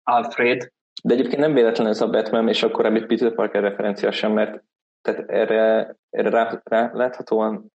[0.03, 0.73] Alfred,
[1.03, 4.63] de egyébként nem véletlen ez a Batman, és akkor korábbi Peter Parker referencia sem, mert
[5.03, 7.73] tehát erre, erre rá, rá, láthatóan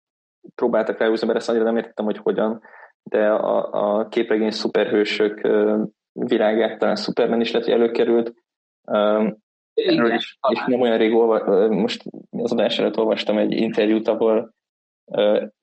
[0.55, 2.61] próbáltak ráhúzni, mert ezt annyira nem értettem, hogy hogyan,
[3.03, 5.41] de a, a képregény szuperhősök
[6.11, 8.33] virágát talán Superman is lett, előkerült.
[9.83, 14.53] Igen, is, és nem olyan rég olva, most az adás előtt olvastam egy interjút, ahol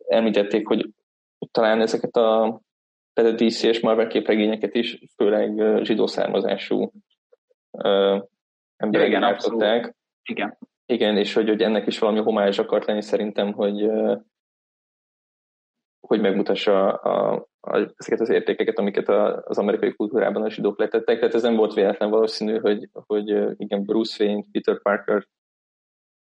[0.09, 0.91] említették, hogy
[1.51, 2.61] talán ezeket a
[3.25, 6.93] a DC és Marvel képregényeket is, főleg zsidó származású
[8.77, 9.95] emberek igen, gyártották.
[10.23, 10.59] Igen.
[10.87, 13.91] Igen, és hogy, hogy ennek is valami homázs akart lenni szerintem, hogy
[16.07, 21.19] hogy megmutassa a, a, ezeket az értékeket, amiket a, az amerikai kultúrában a zsidók letettek.
[21.19, 25.27] Tehát ez nem volt véletlen valószínű, hogy, hogy igen, Bruce Wayne, Peter Parker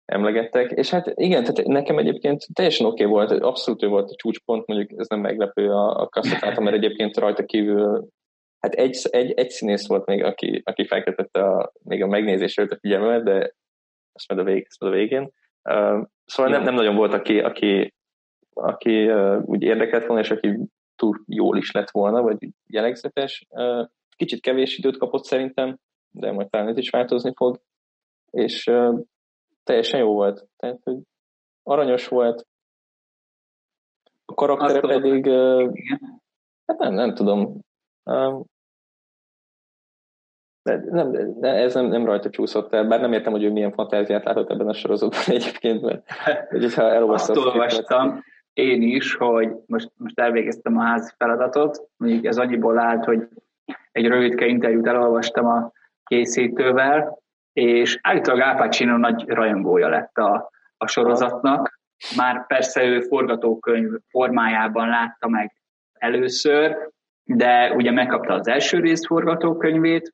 [0.05, 0.71] emlegettek.
[0.71, 4.67] És hát igen, tehát nekem egyébként teljesen oké okay volt, abszolút ő volt a csúcspont,
[4.67, 8.13] mondjuk ez nem meglepő a, a kasztatálta, mert egyébként rajta kívül
[8.65, 12.71] Hát egy, egy, egy színész volt még, aki, aki felkeltette a, még a megnézés előtt
[12.71, 13.53] a figyelmemet, de
[14.13, 15.31] ezt majd a, vég, ezt majd a végén.
[15.69, 17.93] Uh, szóval nem, nem nagyon volt, aki, aki,
[18.61, 20.59] aki uh, úgy érdekelt volna, és aki
[20.95, 23.47] túl jól is lett volna, vagy jellegzetes.
[24.15, 25.77] Kicsit kevés időt kapott szerintem,
[26.11, 27.59] de majd talán ez is változni fog,
[28.31, 28.71] és
[29.63, 30.47] teljesen jó volt.
[30.57, 30.97] Tehát, hogy
[31.63, 32.47] aranyos volt,
[34.25, 35.73] a karaktere Azt pedig, uh,
[36.65, 37.59] hát nem, nem tudom,
[38.03, 38.45] uh,
[40.63, 43.73] de, nem, de ez nem, nem rajta csúszott el, bár nem értem, hogy ő milyen
[43.73, 46.09] fantáziát látott ebben a sorozatban egyébként, mert
[46.49, 48.23] hogyha Azt olvastam,
[48.55, 53.27] én is, hogy most, most elvégeztem a házi feladatot, mondjuk ez annyiból állt, hogy
[53.91, 55.71] egy rövidke interjút elolvastam a
[56.03, 57.19] készítővel,
[57.53, 61.79] és állítólag Al nagy rajongója lett a, a sorozatnak.
[62.15, 65.53] Már persze ő forgatókönyv formájában látta meg
[65.93, 66.77] először,
[67.23, 70.13] de ugye megkapta az első rész forgatókönyvét,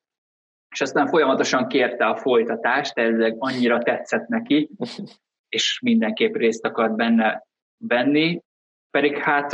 [0.69, 4.69] és aztán folyamatosan kérte a folytatást, ez annyira tetszett neki,
[5.49, 7.43] és mindenképp részt akart benne
[7.88, 8.41] venni,
[8.91, 9.52] pedig hát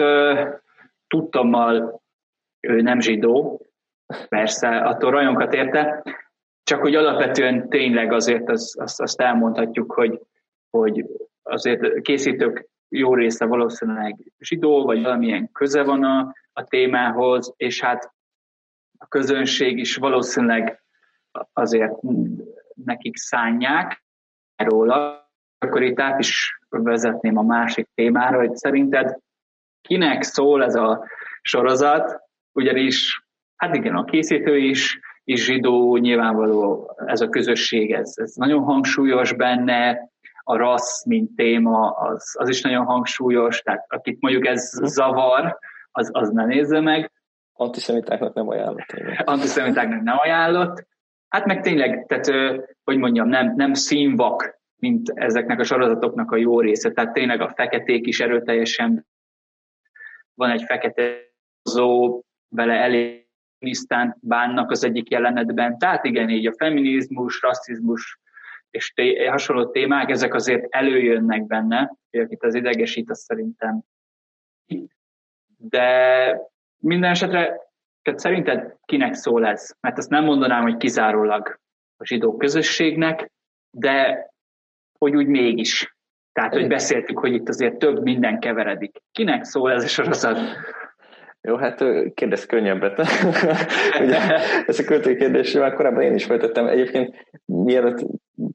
[1.07, 2.01] tudtommal
[2.59, 3.65] ő nem zsidó,
[4.29, 6.03] persze attól rajonkat érte,
[6.63, 10.21] csak hogy alapvetően tényleg azért azt, azt, azt elmondhatjuk, hogy,
[10.69, 11.05] hogy
[11.43, 18.13] azért készítők jó része valószínűleg zsidó, vagy valamilyen köze van a, a témához, és hát
[18.97, 20.83] a közönség is valószínűleg
[21.53, 21.93] azért
[22.73, 24.03] nekik szánják
[24.55, 25.26] róla.
[25.59, 29.17] Akkor itt át is vezetném a másik témára, hogy szerinted
[29.81, 31.05] kinek szól ez a
[31.41, 32.19] sorozat,
[32.51, 38.63] ugyanis, hát igen, a készítő is, is zsidó, nyilvánvaló ez a közösség, ez, ez nagyon
[38.63, 40.09] hangsúlyos benne,
[40.49, 45.57] a rassz, mint téma, az, az is nagyon hangsúlyos, tehát akit mondjuk ez zavar,
[45.91, 47.11] az, az ne nézze meg.
[47.53, 48.93] Antiszemitáknak nem ajánlott.
[49.23, 50.85] Antiszemitáknak nem ajánlott.
[51.29, 56.61] Hát meg tényleg, tehát, hogy mondjam, nem, nem színvak, mint ezeknek a sorozatoknak a jó
[56.61, 56.91] része.
[56.91, 59.07] Tehát tényleg a feketék is erőteljesen
[60.33, 61.17] van egy fekete
[61.63, 63.27] zó, vele elég
[63.59, 65.77] tisztán bánnak az egyik jelenetben.
[65.77, 68.19] Tehát igen, így a feminizmus, rasszizmus
[68.69, 73.81] és té- hasonló témák, ezek azért előjönnek benne, itt az idegesít, az szerintem.
[75.57, 76.39] De
[76.77, 77.67] minden esetre
[78.07, 79.75] tehát szerinted kinek szól ez?
[79.79, 81.59] Mert azt nem mondanám, hogy kizárólag
[81.97, 83.31] a zsidó közösségnek,
[83.69, 84.25] de
[84.97, 85.95] hogy úgy mégis.
[86.31, 88.97] Tehát, hogy beszéltük, hogy itt azért több minden keveredik.
[89.11, 90.37] Kinek szól ez a sorozat?
[91.41, 91.83] Jó, hát
[92.13, 92.99] kérdez könnyebbet.
[94.03, 94.17] Ugye,
[94.65, 96.67] ez a költői kérdés, már korábban én is feltettem.
[96.67, 98.05] Egyébként mielőtt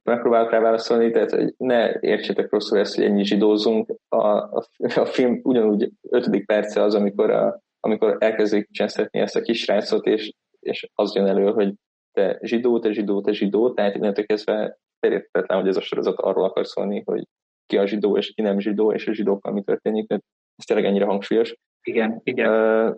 [0.03, 3.91] megpróbálok rá válaszolni, tehát hogy ne értsétek rosszul ezt, hogy ennyi zsidózunk.
[4.09, 9.43] A, a, a film ugyanúgy ötödik perce az, amikor, a, amikor elkezdik csesztetni ezt a
[9.43, 11.73] kisrácot, és, és az jön elő, hogy
[12.13, 16.45] te zsidó, te zsidó, te zsidó, tehát innentől kezdve felértetlen, hogy ez a sorozat arról
[16.45, 17.27] akar szólni, hogy
[17.67, 20.25] ki a zsidó és ki nem zsidó, és a zsidókkal mi történik, tehát
[20.57, 21.55] ez tényleg ennyire hangsúlyos.
[21.83, 22.51] Igen, igen.
[22.51, 22.97] Uh,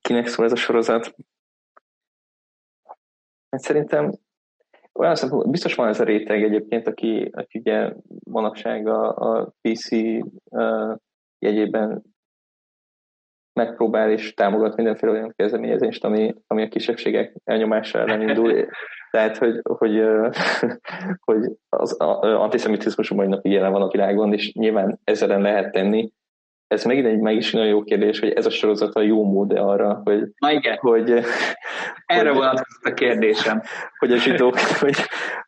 [0.00, 1.14] kinek szól ez a sorozat?
[3.50, 4.12] Hát szerintem
[4.92, 7.92] olyan szempont, biztos van ez a réteg egyébként, aki, aki ugye
[8.24, 10.96] manapság a, a PC uh,
[11.38, 12.13] jegyében
[13.54, 18.52] megpróbál és támogat mindenféle olyan kezdeményezést, ami, ami a kisebbségek elnyomása ellen indul.
[19.10, 20.02] Tehát, hogy, hogy,
[21.28, 26.12] hogy az antiszemitizmus mai napig jelen van a világon, és nyilván ezzel lehet tenni,
[26.66, 29.52] ez megint egy meg is nagyon jó kérdés, hogy ez a sorozat a jó mód
[29.52, 30.22] arra, hogy...
[30.38, 30.76] Na igen.
[30.76, 31.10] Hogy,
[32.06, 33.62] Erre hogy, vonatkozott a kérdésem.
[33.98, 34.96] Hogy a zsidók, hogy,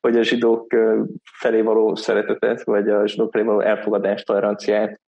[0.01, 0.66] hogy a zsidók
[1.38, 5.01] felé való szeretetet, vagy a zsidók felé való elfogadást, toleranciát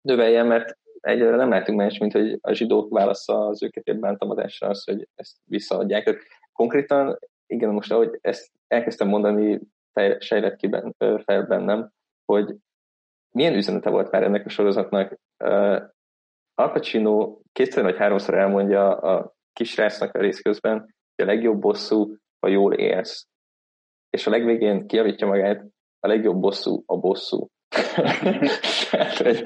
[0.00, 4.68] növeljen, mert egyre nem lehetünk más, mint hogy a zsidók válasza az őket ért bántamadásra
[4.68, 6.04] az, hogy ezt visszaadják.
[6.04, 6.20] Tehát
[6.52, 9.60] konkrétan, igen, most ahogy ezt elkezdtem mondani,
[10.18, 10.68] sejlett ki
[11.24, 11.90] fel bennem,
[12.24, 12.56] hogy
[13.34, 15.18] milyen üzenete volt már ennek a sorozatnak?
[15.44, 15.82] Uh,
[16.54, 20.78] Al Pacino kétszer vagy háromszor elmondja a kisrácnak a rész közben,
[21.14, 23.26] hogy a legjobb bosszú, ha jól élsz.
[24.10, 25.66] És a legvégén kiavítja magát,
[26.00, 27.46] a legjobb bosszú a bosszú.
[29.18, 29.42] Hogy,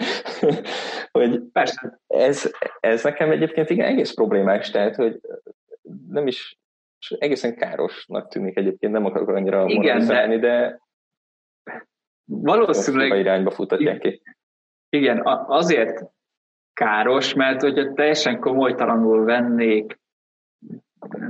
[1.11, 2.01] hogy Persze.
[2.07, 2.51] Ez,
[2.81, 5.21] ez nekem egyébként igen egész problémás, tehát hogy
[6.09, 6.59] nem is
[7.19, 10.81] egészen károsnak tűnik egyébként, nem akarok annyira igen, de, de
[12.25, 13.19] valószínűleg...
[13.19, 14.23] irányba futatják ki.
[14.89, 16.05] Igen, azért
[16.73, 19.99] káros, mert hogyha teljesen komolytalanul vennék,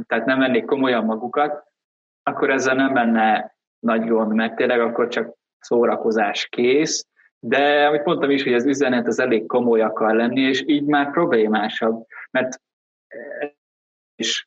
[0.07, 1.65] tehát nem vennék komolyan magukat,
[2.23, 7.07] akkor ezzel nem menne nagy gond, mert tényleg akkor csak szórakozás kész,
[7.39, 11.11] de amit mondtam is, hogy az üzenet az elég komoly akar lenni, és így már
[11.11, 12.61] problémásabb, mert
[14.15, 14.47] és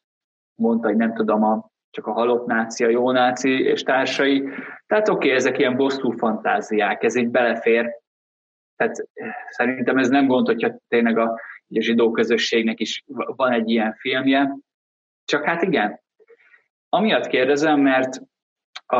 [0.55, 4.49] mondta, hogy nem tudom, a csak a halott náci, a jó náci és társai.
[4.86, 8.01] Tehát oké, okay, ezek ilyen bosszú fantáziák, ez így belefér.
[8.76, 8.95] Tehát
[9.49, 11.39] szerintem ez nem gond, hogyha tényleg a
[11.78, 13.03] a zsidó közösségnek is
[13.36, 14.57] van egy ilyen filmje.
[15.26, 16.01] Csak hát igen,
[16.89, 18.22] amiatt kérdezem, mert
[18.86, 18.97] a,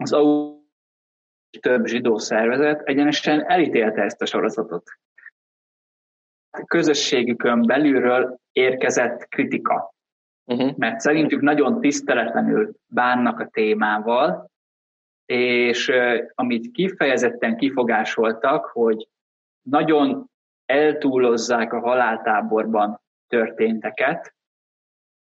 [0.00, 0.60] az AU
[1.60, 4.82] több zsidó szervezet egyenesen elítélte ezt a sorozatot.
[6.50, 9.94] A közösségükön belülről érkezett kritika,
[10.44, 10.76] uh-huh.
[10.76, 14.50] mert szerintük nagyon tiszteletlenül bánnak a témával,
[15.26, 15.92] és
[16.34, 19.08] amit kifejezetten kifogásoltak, hogy
[19.62, 20.30] nagyon
[20.66, 24.34] eltúlozzák a haláltáborban történteket,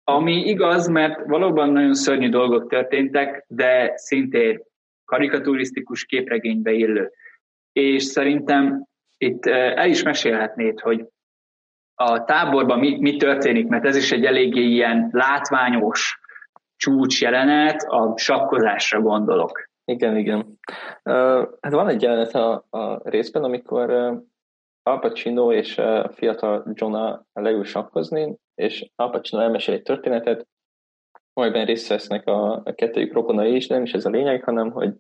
[0.09, 4.63] ami igaz, mert valóban nagyon szörnyű dolgok történtek, de szintén
[5.05, 7.11] karikaturisztikus képregénybe illő.
[7.73, 8.87] És szerintem
[9.19, 11.07] itt el is mesélhetnéd, hogy
[11.95, 16.19] a táborban mi, mi történik, mert ez is egy eléggé ilyen látványos
[16.77, 19.69] csúcs jelenet, a sakkozásra gondolok.
[19.85, 20.59] Igen, igen.
[21.61, 23.91] Hát van egy jelenet a, a részben, amikor
[24.83, 30.47] Al Pacino és a fiatal Jonah leül sakkozni, és Al Pacino elmesél egy történetet,
[31.33, 34.95] amelyben részt vesznek a, a kettőjük rokonai is, nem is ez a lényeg, hanem hogy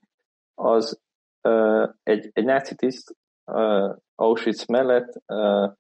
[0.55, 1.01] az
[1.49, 3.17] uh, egy, egy náci tiszt
[3.53, 5.73] uh, Auschwitz mellett uh,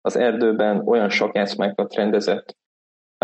[0.00, 2.56] az erdőben olyan sakjátszmákat rendezett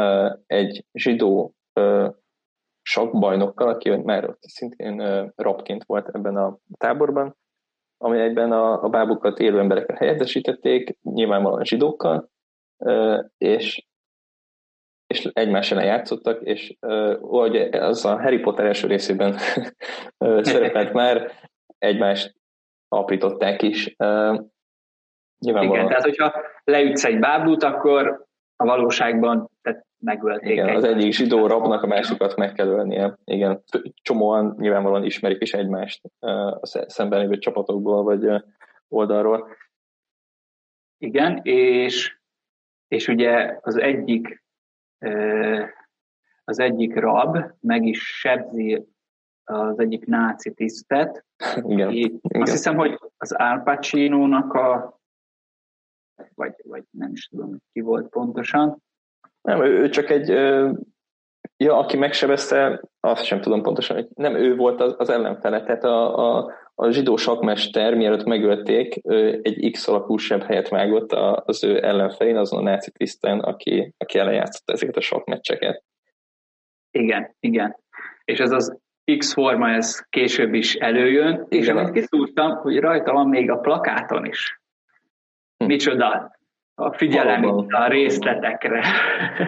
[0.01, 2.15] uh, egy zsidó uh,
[2.83, 7.37] sakbajnokkal, aki már ott szintén uh, rabként volt ebben a táborban,
[7.99, 12.31] ami egyben a, a bábukat élő emberekkel helyettesítették, nyilvánvalóan zsidókkal,
[13.39, 13.85] és
[15.07, 19.39] és egymás ellen játszottak, és uh, az a Harry Potter első részében
[20.49, 21.31] szerepelt már,
[21.79, 22.35] egymást
[22.89, 23.95] aprították is.
[23.99, 24.41] Uh,
[25.39, 26.33] Igen, tehát hogyha
[26.65, 28.27] leütsz egy bábút, akkor
[28.57, 30.51] a valóságban tehát megölték.
[30.51, 33.19] Igen, az egyik zsidó rabnak a másikat meg kell ölnie.
[33.25, 33.63] Igen,
[34.03, 36.11] csomóan nyilvánvalóan ismerik is egymást
[36.61, 38.45] a szemben lévő csapatokból, vagy
[38.89, 39.49] oldalról.
[40.99, 42.19] Igen, és,
[42.89, 44.43] és ugye az egyik
[46.45, 48.87] az egyik rab meg is sebzi
[49.45, 51.25] az egyik náci tisztet.
[51.57, 52.21] Igen, igen.
[52.43, 54.99] Azt hiszem, hogy az Al Pacino-nak a
[56.35, 58.83] vagy, vagy nem is tudom, ki volt pontosan.
[59.45, 60.29] Nem, ő, ő csak egy,
[61.57, 65.85] ja, aki megsebezte, azt sem tudom pontosan, hogy nem ő volt az, az ellenfele, tehát
[65.85, 69.01] a, a, a zsidó sakmester, mielőtt megölték,
[69.43, 71.13] egy X alakú sebb helyet vágott
[71.45, 75.85] az ő ellenfelén, azon a náci tiszten, aki, aki ellenjátszott ezeket a sakmeccseket.
[76.91, 77.77] Igen, igen.
[78.25, 78.79] És ez az
[79.19, 81.77] X forma, ez később is előjön, és igen.
[81.77, 84.61] amit kiszúrtam, hogy rajta van még a plakáton is.
[85.57, 85.67] Hm.
[85.67, 86.37] Micsoda
[86.75, 87.83] a figyelem Valóban.
[87.83, 88.85] a részletekre.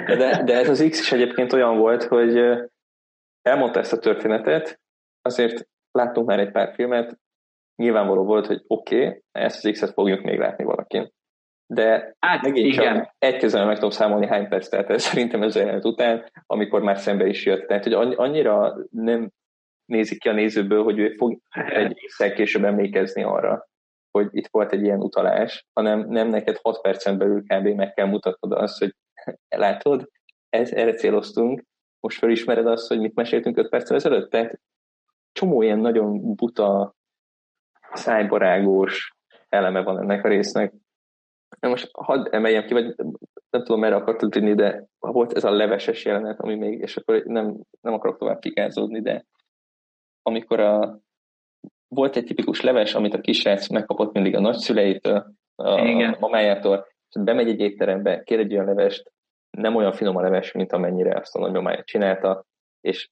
[0.06, 2.36] De, de ez az X is egyébként olyan volt, hogy
[3.42, 4.80] elmondta ezt a történetet,
[5.22, 7.18] azért láttunk már egy pár filmet,
[7.82, 11.14] nyilvánvaló volt, hogy oké, okay, ezt az X-et fogjuk még látni valakin.
[11.66, 12.94] De hát, megint igen.
[12.94, 16.82] csak egy közel meg tudom számolni hány perc telt ez szerintem ez jelenet után, amikor
[16.82, 17.66] már szembe is jött.
[17.66, 19.30] Tehát, hogy annyira nem
[19.84, 23.66] nézik ki a nézőből, hogy ő fog egy x később emlékezni arra,
[24.16, 27.66] hogy itt volt egy ilyen utalás, hanem nem neked 6 percen belül kb.
[27.66, 28.94] meg kell mutatnod azt, hogy
[29.48, 30.08] látod,
[30.48, 31.64] ez, erre céloztunk,
[32.00, 34.30] most felismered azt, hogy mit meséltünk 5 perccel ezelőtt?
[34.30, 34.60] Tehát
[35.32, 36.94] csomó ilyen nagyon buta,
[37.92, 39.14] szájbarágós
[39.48, 40.72] eleme van ennek a résznek.
[41.60, 42.94] Na most hadd emeljem ki, vagy
[43.50, 47.22] nem tudom, merre akartad tudni, de volt ez a leveses jelenet, ami még, és akkor
[47.22, 49.24] nem, nem akarok tovább kikázódni, de
[50.22, 51.00] amikor a,
[51.96, 56.12] volt egy tipikus leves, amit a kisrác megkapott mindig a nagyszüleitől, a, Igen.
[56.12, 59.12] a mamájától, és bemegy egy étterembe, kér egy olyan levest,
[59.50, 62.44] nem olyan finom a leves, mint amennyire azt a nagymamája csinálta,
[62.80, 63.08] és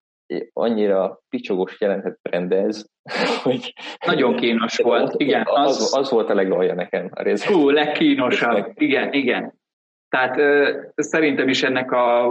[0.53, 2.87] annyira picsogós jelentet rendez,
[3.43, 3.73] hogy...
[4.07, 5.43] Nagyon kínos volt, igen.
[5.47, 7.45] Az, az, az volt a legalja nekem a rész.
[7.45, 9.55] Hú, legkínosabb, igen, igen.
[10.09, 12.27] Tehát ö, szerintem is ennek a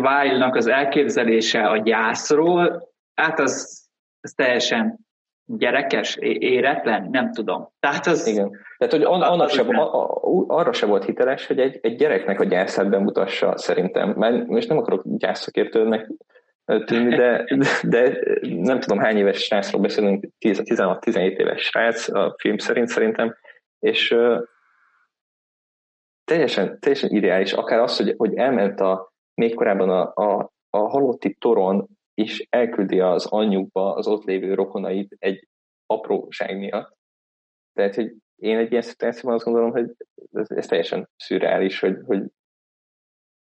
[0.00, 3.84] Weil-nak az elképzelése a gyászról, hát az,
[4.20, 4.98] az teljesen
[5.58, 7.68] gyerekes, éretlen, nem tudom.
[7.80, 8.26] Tehát az...
[8.26, 8.50] Igen.
[8.78, 12.40] Tehát, hogy an, annak se, a, a, arra se volt hiteles, hogy egy, egy gyereknek
[12.40, 14.14] a gyászát bemutassa szerintem.
[14.16, 16.10] Mert most nem akarok gyászakértőnek
[16.84, 17.44] tűnni, de,
[17.82, 23.36] de nem tudom hány éves srácról beszélünk, 16-17 éves srác a film szerint szerintem,
[23.78, 24.42] és uh,
[26.24, 31.36] teljesen, teljesen ideális, akár az, hogy, hogy elment a, még korábban a, a, a halotti
[31.40, 31.88] toron,
[32.20, 35.48] és elküldi az anyjukba az ott lévő rokonait egy
[35.86, 36.96] apróság miatt.
[37.72, 39.90] Tehát, hogy én egy ilyen szituációban azt gondolom, hogy
[40.32, 42.22] ez, ez teljesen szürreális, hogy, hogy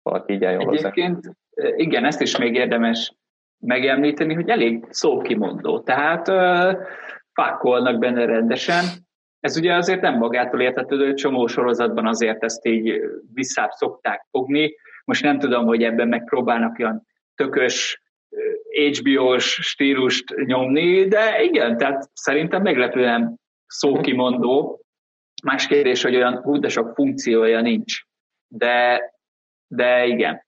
[0.03, 1.77] valaki így álljon Egyébként hozzá.
[1.77, 3.15] igen, ezt is még érdemes
[3.59, 5.81] megemlíteni, hogy elég szókimondó.
[5.81, 6.27] Tehát
[7.33, 8.85] fákolnak benne rendesen,
[9.41, 13.01] ez ugye azért nem magától értetődő, csomó sorozatban azért ezt így
[13.33, 14.75] visszább szokták fogni.
[15.05, 18.04] Most nem tudom, hogy ebben megpróbálnak olyan tökös
[18.99, 24.81] HBO-s stílust nyomni, de igen, tehát szerintem meglepően szókimondó.
[25.43, 28.03] Más kérdés, hogy olyan hú, de sok funkciója nincs.
[28.49, 29.03] De,
[29.67, 30.47] de igen,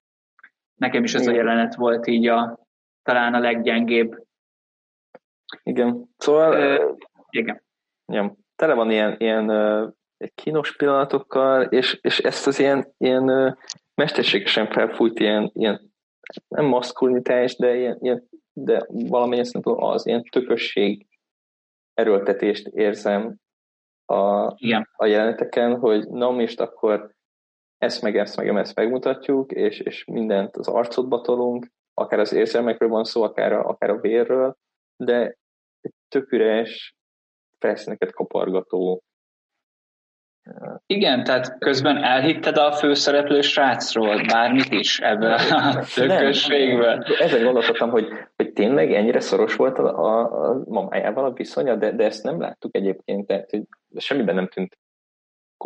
[0.75, 2.59] nekem is ez a jelenet volt így a,
[3.03, 4.25] talán a leggyengébb.
[5.63, 6.79] Igen, szóval...
[6.79, 6.97] Uh,
[7.31, 7.63] igen.
[8.13, 9.53] Ja, tele van ilyen, ilyen
[10.35, 13.57] kínos pillanatokkal, és, és ezt az ilyen, ilyen
[13.95, 15.95] mesterségesen felfújt ilyen, ilyen
[16.49, 21.07] nem maszkulinitás, de, ilyen, ilyen, de valamilyen szempontból az ilyen tökösség
[21.95, 23.37] erőltetést érzem
[24.05, 24.89] a, Igen.
[24.93, 27.15] a jeleneteken, hogy na most akkor
[27.79, 32.89] ezt meg ezt meg ezt megmutatjuk, és, és mindent az arcodba tolunk, akár az érzelmekről
[32.89, 34.57] van szó, akár a, akár a vérről,
[34.97, 35.37] de
[35.81, 36.97] egy tök üres,
[37.59, 39.03] felszíneket kapargató
[40.87, 47.03] igen, tehát közben elhitted a főszereplő srácról bármit is ebből a tökösségből.
[47.19, 51.93] Ezen gondolkodtam, hogy, hogy tényleg ennyire szoros volt a, a, a mamájával a viszonya, de,
[51.93, 53.63] de ezt nem láttuk egyébként, tehát hogy
[53.97, 54.79] semmiben nem tűnt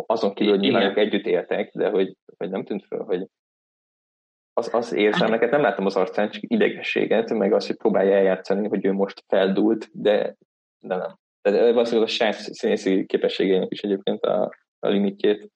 [0.06, 3.26] azon kívül, hogy nyilván együtt éltek, de hogy, hogy nem tűnt föl, hogy
[4.52, 8.84] az, az érzelmeket nem láttam az arcán, csak idegességet, meg azt, hogy próbálja eljátszani, hogy
[8.84, 10.36] ő most feldult, de,
[10.78, 11.18] de nem.
[11.42, 14.50] De valószínűleg a srác színészi képességeinek is egyébként a,
[14.88, 15.50] limitjét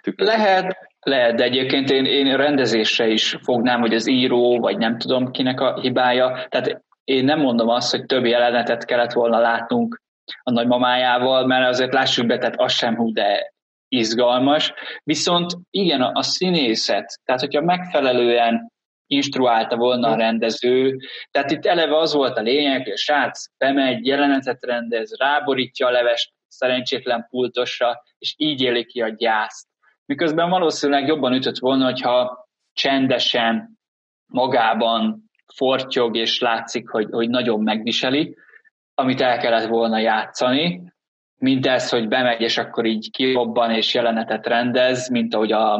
[0.00, 0.30] tükrözi.
[0.30, 5.30] Lehet, lehet, de egyébként én, én rendezésre is fognám, hogy az író, vagy nem tudom
[5.30, 6.46] kinek a hibája.
[6.48, 10.00] Tehát én nem mondom azt, hogy több jelenetet kellett volna látnunk
[10.42, 13.52] a nagymamájával, mert azért lássuk be, tehát az sem hú, de
[13.88, 14.72] izgalmas.
[15.04, 18.70] Viszont igen, a, a színészet, tehát hogyha megfelelően
[19.06, 20.96] instruálta volna a rendező.
[21.30, 25.90] Tehát itt eleve az volt a lényeg, hogy a srác bemegy, jelenetet rendez, ráborítja a
[25.90, 29.68] levest szerencsétlen pultosra, és így éli ki a gyászt.
[30.04, 33.78] Miközben valószínűleg jobban ütött volna, hogyha csendesen
[34.26, 38.36] magában fortyog, és látszik, hogy, hogy nagyon megviseli,
[38.94, 40.92] amit el kellett volna játszani,
[41.36, 45.74] mint ez, hogy bemegy, és akkor így kirobban és jelenetet rendez, mint ahogy a,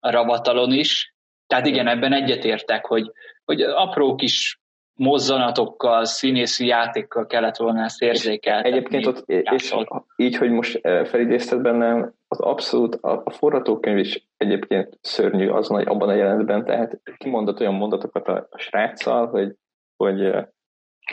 [0.00, 1.14] a ravatalon is.
[1.46, 3.10] Tehát igen, ebben egyetértek, hogy,
[3.44, 4.60] hogy apró kis
[4.96, 8.70] mozzanatokkal, színészi játékkal kellett volna ezt érzékeltetni.
[8.70, 9.74] Egyébként ott, és
[10.16, 15.86] így, hogy most felidézted bennem, az abszolút, a, a forgatókönyv is egyébként szörnyű az nagy
[15.86, 19.54] abban a jelenetben, tehát kimondott olyan mondatokat a, a sráccal, hogy,
[19.96, 20.32] hogy,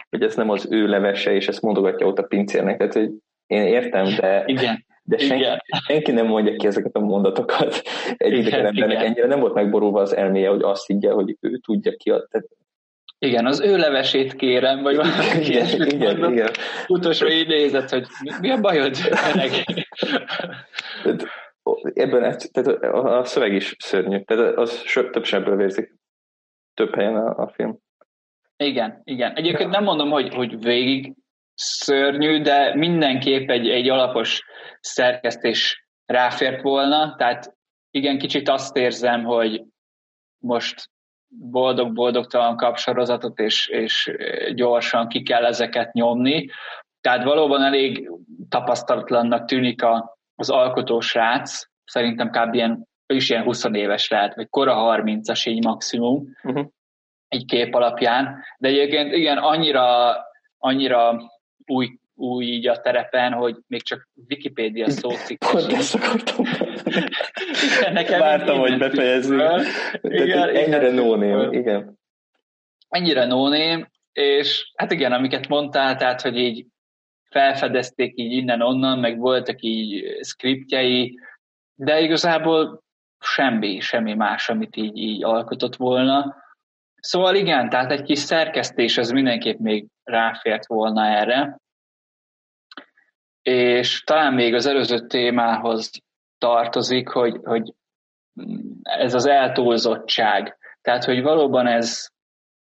[0.10, 3.12] hogy ez nem az ő levese, és ezt mondogatja ott a pincérnek, tehát hogy
[3.48, 4.86] én értem, de, Igen.
[5.04, 5.46] de senki,
[5.86, 7.82] senki nem mondja ki ezeket a mondatokat
[8.18, 9.04] egy igen, embernek.
[9.04, 12.10] Ennyire nem volt megborulva az elméje, hogy azt higgye, hogy ő tudja ki.
[12.10, 12.48] Tehát
[13.24, 16.32] igen, az ő levesét kérem, vagy valami igen, igen, mondom.
[16.32, 16.52] igen.
[16.88, 18.08] Utolsó nézett, hogy
[18.40, 18.96] mi, a bajod?
[21.94, 25.96] Ebben tehát a szöveg is szörnyű, tehát az több sebből vérzik
[26.74, 27.78] több helyen a, a film.
[28.58, 29.36] Igen, igen.
[29.36, 31.14] Egyébként nem mondom, hogy, hogy végig
[31.54, 34.44] szörnyű, de mindenképp egy, egy alapos
[34.80, 37.56] szerkesztés ráfért volna, tehát
[37.92, 39.64] igen, kicsit azt érzem, hogy
[40.38, 40.92] most
[41.40, 44.16] boldog-boldogtalan kapsorozatot, és, és
[44.54, 46.50] gyorsan ki kell ezeket nyomni.
[47.02, 48.12] Tehát valóban elég
[48.50, 52.54] tapasztalatlannak tűnik a, az alkotó srác, szerintem kb.
[52.54, 56.66] ilyen, ő is ilyen 20 éves lehet, vagy kora 30-as így maximum, uh-huh.
[57.28, 60.16] egy kép alapján, de egyébként igen, annyira,
[60.58, 61.32] annyira
[61.66, 65.44] új, új így a terepen, hogy még csak Wikipédia szócikk.
[65.52, 66.46] Pont ezt akartam
[67.80, 69.42] igen, nekem Vártam, hogy befejezzük.
[70.02, 72.00] Igen, ennyire no igen.
[72.90, 73.54] Ennyire no
[74.14, 76.66] és hát igen, amiket mondtál, tehát, hogy így
[77.30, 81.20] felfedezték így innen-onnan, meg voltak így skriptjei,
[81.76, 82.84] de igazából
[83.20, 86.36] semmi, semmi más, amit így, így alkotott volna.
[86.96, 91.58] Szóval igen, tehát egy kis szerkesztés az mindenképp még ráfért volna erre.
[93.44, 95.92] És talán még az előző témához
[96.38, 97.74] tartozik, hogy, hogy
[98.84, 100.58] ez az eltúlzottság.
[100.82, 102.08] Tehát, hogy valóban ez,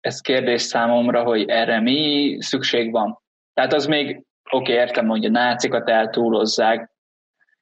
[0.01, 3.19] ez kérdés számomra, hogy erre mi szükség van.
[3.55, 4.07] Tehát az még,
[4.51, 6.91] oké, okay, értem, hogy a nácikat eltúlozzák,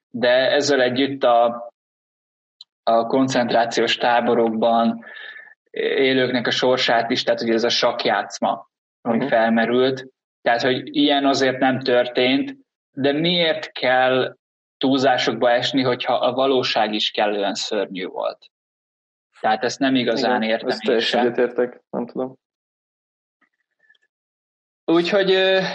[0.09, 1.71] de ezzel együtt a,
[2.83, 5.05] a koncentrációs táborokban
[5.79, 8.69] élőknek a sorsát is, tehát hogy ez a sakjátszma,
[9.01, 9.31] ami uh-huh.
[9.31, 10.05] felmerült.
[10.41, 12.55] Tehát, hogy ilyen azért nem történt,
[12.97, 14.37] de miért kell
[14.77, 18.51] túlzásokba esni, hogyha a valóság is kellően szörnyű volt.
[19.39, 20.69] Tehát ezt nem igazán Igen, értem.
[20.69, 22.35] Ezt teljesen értek, nem tudom.
[24.85, 25.29] Úgyhogy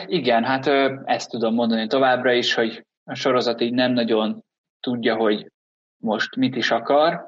[0.06, 0.66] igen, hát
[1.04, 4.44] ezt tudom mondani továbbra is, hogy a sorozat így nem nagyon
[4.80, 5.50] tudja, hogy
[5.96, 7.26] most mit is akar.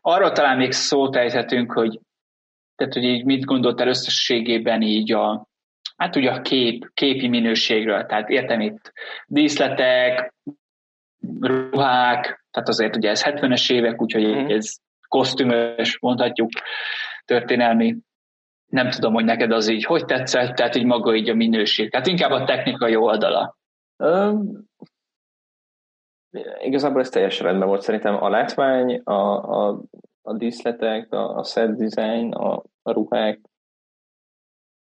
[0.00, 2.00] Arról talán még szót ejthetünk, hogy
[2.74, 5.46] tehát, hogy így mit gondoltál összességében így a,
[6.04, 8.92] hát ugye a kép, képi minőségről, tehát értem itt
[9.26, 10.34] díszletek,
[11.40, 14.48] ruhák, tehát azért ugye ez 70-es évek, úgyhogy mm.
[14.48, 14.74] ez
[15.08, 16.48] kosztümös, mondhatjuk,
[17.24, 17.96] történelmi.
[18.66, 21.90] Nem tudom, hogy neked az így hogy tetszett, tehát így maga így a minőség.
[21.90, 23.56] Tehát inkább a technikai oldala.
[23.96, 24.68] Um,
[26.58, 27.82] igazából ez teljesen rendben volt.
[27.82, 29.80] Szerintem a látvány, a, a,
[30.22, 33.40] a díszletek, a, a set design, a, a ruhák,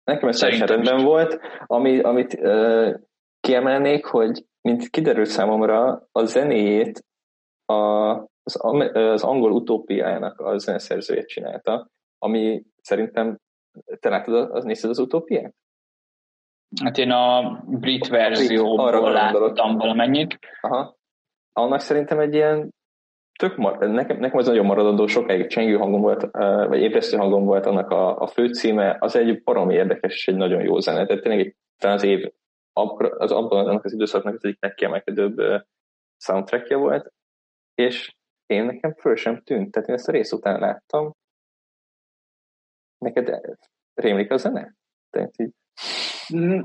[0.05, 1.39] nekem ez teljesen rendben volt.
[1.65, 2.99] Ami, amit uh,
[3.39, 7.05] kiemelnék, hogy mint kiderült számomra, a zenéjét
[7.65, 7.73] a,
[8.43, 8.59] az,
[8.93, 13.37] az angol utópiájának a zeneszerzőjét csinálta, ami szerintem
[13.99, 15.53] te látod, az nézted az utópiát?
[16.83, 20.39] Hát én a brit verzióból láttam valamennyit.
[20.61, 20.95] Aha.
[21.53, 22.73] Annak szerintem egy ilyen
[23.39, 26.31] tök mar- nekem, nekem az nagyon maradandó, sokáig csengő hangom volt,
[26.67, 30.61] vagy ébresztő hangom volt annak a, a főcíme, az egy baromi érdekes és egy nagyon
[30.61, 31.05] jó zene.
[31.05, 32.31] Tehát tényleg egy, talán az év
[33.17, 35.65] az abban annak az időszaknak az egyik legkiemelkedőbb
[36.17, 37.13] soundtrackja volt,
[37.75, 38.15] és
[38.45, 39.71] én nekem föl sem tűnt.
[39.71, 41.15] Tehát én ezt a rész után láttam.
[42.97, 43.41] Neked
[43.93, 44.75] rémlik a zene?
[45.09, 45.51] Tehát így...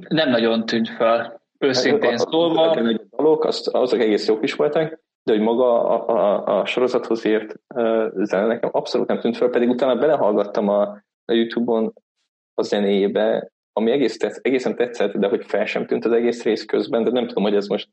[0.08, 1.42] Nem nagyon tűnt fel.
[1.58, 2.70] Őszintén szólva.
[2.70, 7.24] A, dalok, az, azok egész jók is voltak, de hogy maga a, a, a sorozathoz
[7.24, 7.54] ért
[8.14, 10.82] zene nekem abszolút nem tűnt fel, pedig utána belehallgattam a,
[11.24, 11.92] a YouTube-on
[12.54, 17.04] a zenéjébe, ami egész egészen tetszett, de hogy fel sem tűnt az egész rész közben,
[17.04, 17.88] de nem tudom, hogy ez most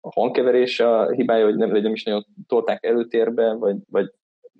[0.00, 4.10] a hangkeverés a hibája, hogy nem, nem is nagyon tolták előtérbe, vagy, vagy,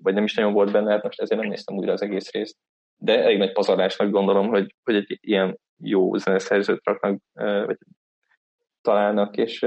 [0.03, 2.57] vagy nem is nagyon volt benne, hát most ezért nem néztem újra az egész részt.
[2.97, 7.21] De elég nagy pazarlásnak gondolom, hogy, hogy egy ilyen jó zeneszerzőt raknak,
[7.65, 7.77] vagy
[8.81, 9.65] találnak, és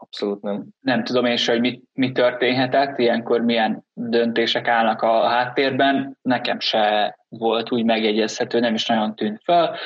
[0.00, 0.66] abszolút nem.
[0.80, 7.16] Nem tudom én hogy mi, mi történhetett, ilyenkor milyen döntések állnak a háttérben, nekem se
[7.28, 9.76] volt úgy megjegyezhető, nem is nagyon tűnt fel.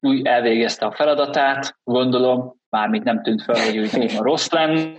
[0.00, 4.92] Úgy elvégezte a feladatát, gondolom, mármint nem tűnt fel, hogy úgy rossz lenne.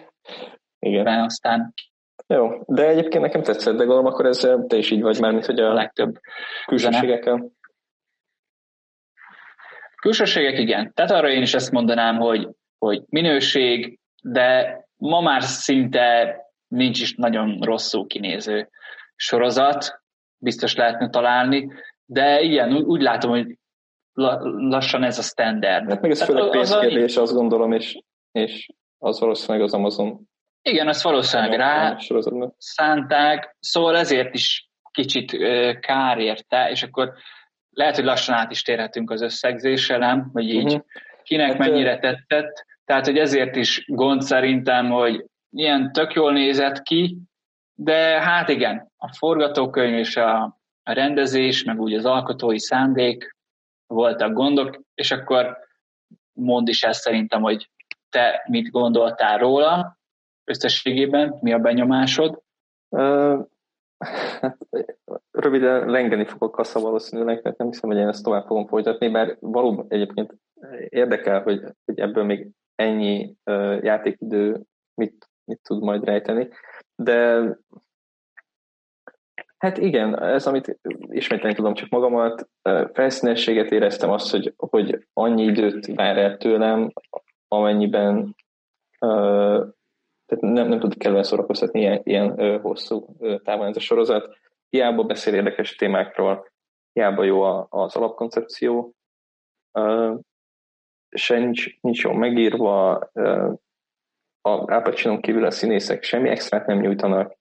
[0.80, 1.08] Igen.
[1.08, 1.74] Aztán
[2.28, 5.46] jó, de egyébként nekem tetszett, de gondolom akkor ez te is így vagy már, mint
[5.46, 6.20] hogy a, a legtöbb
[6.66, 7.52] külsőségekkel.
[10.02, 10.94] Külsőségek igen.
[10.94, 12.48] Tehát arra én is ezt mondanám, hogy,
[12.78, 14.00] hogy minőség,
[14.32, 16.36] de ma már szinte
[16.68, 18.70] nincs is nagyon rosszul kinéző
[19.16, 20.02] sorozat,
[20.38, 21.72] biztos lehetne találni,
[22.06, 23.58] de igen, úgy, látom, hogy
[24.58, 25.90] lassan ez a standard.
[25.90, 28.00] Hát meg ez főleg pénzkérdés, azt gondolom, és,
[28.32, 30.20] és az valószínűleg az Amazon.
[30.62, 31.98] Igen, azt valószínűleg rá
[32.58, 35.38] szánták, szóval ezért is kicsit
[35.80, 37.14] kár érte, és akkor
[37.70, 40.30] lehet, hogy lassan át is térhetünk az összegzésre, nem?
[40.34, 40.82] Hogy így uh-huh.
[41.24, 42.66] kinek hát, mennyire tetszett.
[42.90, 47.18] Tehát, hogy ezért is gond szerintem, hogy ilyen tök jól nézett ki,
[47.74, 50.44] de hát igen, a forgatókönyv és a,
[50.84, 53.36] a rendezés, meg úgy az alkotói szándék
[53.88, 55.58] voltak gondok, és akkor
[56.34, 57.70] mondd is ezt szerintem, hogy
[58.10, 59.98] te mit gondoltál róla
[60.44, 62.42] összességében, mi a benyomásod?
[64.40, 64.58] Hát,
[65.32, 69.38] röviden lengeni fogok kassa valószínűleg, mert nem hiszem, hogy én ezt tovább fogom folytatni, mert
[69.40, 70.34] valóban egyébként
[70.90, 72.48] érdekel, hogy, hogy ebből még
[72.80, 74.62] ennyi uh, játékidő
[74.94, 76.50] mit, mit tud majd rejteni.
[76.96, 77.42] De
[79.58, 82.50] hát igen, ez, amit ismételni tudom csak magamat,
[82.94, 86.92] felszínességet éreztem azt, hogy, hogy annyi időt vár el tőlem,
[87.48, 88.36] amennyiben
[89.00, 89.68] uh,
[90.26, 94.38] tehát nem, nem tud kellően szórakoztatni ilyen, ilyen uh, hosszú uh, távon ez a sorozat.
[94.70, 96.52] Hiába beszél érdekes témákról,
[96.94, 98.94] hiába jó a, az alapkoncepció,
[99.74, 100.20] uh,
[101.10, 102.92] se nincs, nincs jól megírva,
[104.42, 107.38] a Al kívül a színészek semmi extrát nem nyújtanak,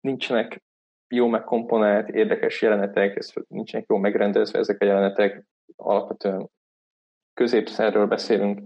[0.00, 0.62] nincsenek
[1.08, 5.44] jó megkomponált, érdekes jelenetek, nincsenek jó megrendezve ezek a jelenetek,
[5.76, 6.48] alapvetően
[7.34, 8.60] középszerről beszélünk,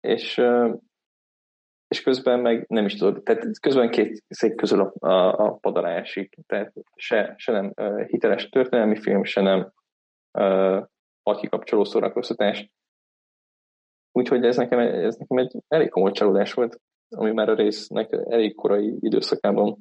[0.00, 0.42] és,
[1.88, 6.38] és közben meg nem is tudod, tehát közben két szék közül a, a, a padarásig,
[6.46, 7.72] tehát se, se nem
[8.06, 9.72] hiteles történelmi film, se nem
[11.34, 12.70] uh, kikapcsoló szórakoztatás.
[14.12, 16.80] Úgyhogy ez nekem, ez nekem egy elég komoly csalódás volt,
[17.16, 19.78] ami már a résznek elég korai időszakában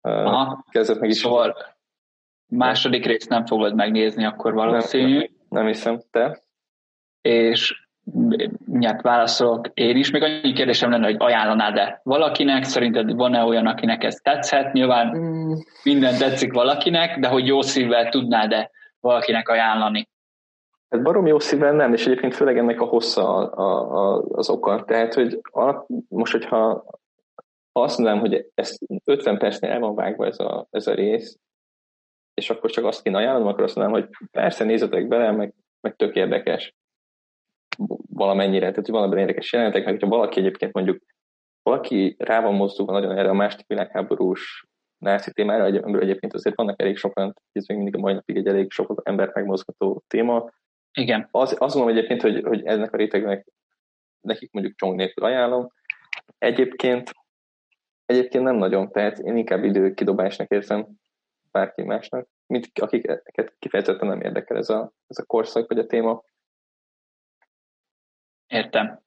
[0.00, 0.64] Aha.
[0.70, 1.16] kezdett meg is.
[1.16, 1.56] Szóval
[2.46, 5.12] második részt nem fogod megnézni akkor valószínű.
[5.12, 6.40] Nem, nem, nem hiszem, te?
[7.20, 7.88] És
[8.64, 10.10] mindjárt válaszolok én is.
[10.10, 12.62] Még annyi kérdésem lenne, hogy ajánlanád-e valakinek?
[12.62, 14.72] Szerinted van-e olyan, akinek ez tetszhet?
[14.72, 15.52] Nyilván mm.
[15.82, 18.70] minden tetszik valakinek, de hogy jó szívvel tudnád-e
[19.00, 20.08] valakinek ajánlani?
[20.88, 24.50] Hát barom jó szívvel nem, és egyébként főleg ennek a hossza a, a, a, az
[24.50, 24.84] oka.
[24.84, 26.84] Tehát, hogy a, most, hogyha
[27.72, 31.38] azt mondanám, hogy ezt 50 percnél el van vágva ez a, ez a rész,
[32.34, 35.96] és akkor csak azt kéne ajánlom, akkor azt mondanám, hogy persze nézzetek bele, meg, meg
[35.96, 36.74] tök érdekes
[38.10, 41.02] valamennyire, tehát hogy valamiben érdekes jelentek, meg hogyha valaki egyébként mondjuk
[41.62, 44.66] valaki rá van mozdulva nagyon erre a második világháborús
[44.98, 48.46] náci témára, amiről egyébként azért vannak elég sokan, ez még mindig a mai napig egy
[48.46, 50.50] elég sok embert megmozgató téma.
[50.98, 51.28] Igen.
[51.30, 53.46] Az, azt mondom egyébként, hogy, hogy ennek a rétegnek
[54.20, 55.72] nekik mondjuk csong nélkül ajánlom.
[56.38, 57.10] Egyébként,
[58.06, 60.86] egyébként nem nagyon, tehát én inkább időkidobásnak érzem
[61.50, 66.22] bárki másnak, mint akiket kifejezetten nem érdekel ez a, ez a korszak vagy a téma.
[68.46, 69.00] Értem.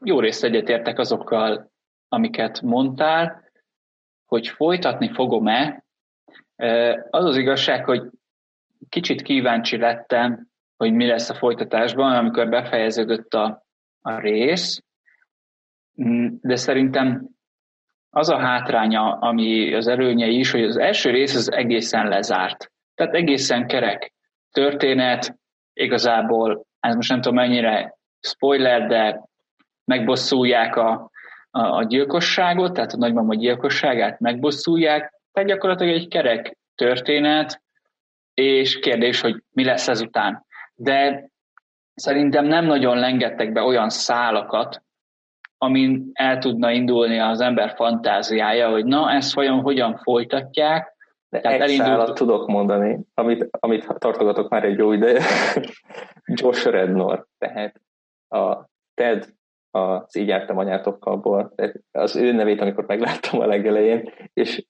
[0.00, 1.70] Jó részt egyetértek azokkal,
[2.08, 3.50] amiket mondtál,
[4.26, 5.84] hogy folytatni fogom-e.
[7.10, 8.10] Az az igazság, hogy
[8.88, 13.64] kicsit kíváncsi lettem, hogy mi lesz a folytatásban, amikor befejeződött a,
[14.00, 14.82] a rész,
[16.02, 17.28] mm, de szerintem
[18.10, 22.72] az a hátránya, ami az előnyei is, hogy az első rész az egészen lezárt.
[22.94, 24.12] Tehát egészen kerek
[24.52, 25.38] történet,
[25.72, 29.20] igazából, ez most nem tudom mennyire spoiler, de
[29.84, 31.10] megbosszulják a,
[31.50, 37.62] a, a gyilkosságot, tehát a nagymama gyilkosságát megbosszulják, tehát gyakorlatilag egy kerek történet,
[38.34, 40.46] és kérdés, hogy mi lesz ezután.
[40.80, 41.30] De
[41.94, 44.82] szerintem nem nagyon lengettek be olyan szálakat,
[45.58, 50.96] amin el tudna indulni az ember fantáziája, hogy na, ezt vajon hogyan folytatják.
[51.28, 51.88] De Tehát egy elindult...
[51.88, 55.22] szálat tudok mondani, amit, amit tartogatok már egy jó ideje.
[56.40, 57.80] Josh Rednor, tehát
[58.28, 59.36] a Ted
[59.70, 61.54] az Így jártam anyátokkalból,
[61.90, 64.66] az ő nevét, amikor megláttam a legelején, és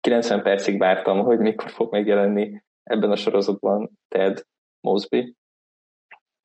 [0.00, 4.42] 90 percig vártam, hogy mikor fog megjelenni ebben a sorozatban Ted
[4.80, 5.34] Mosby,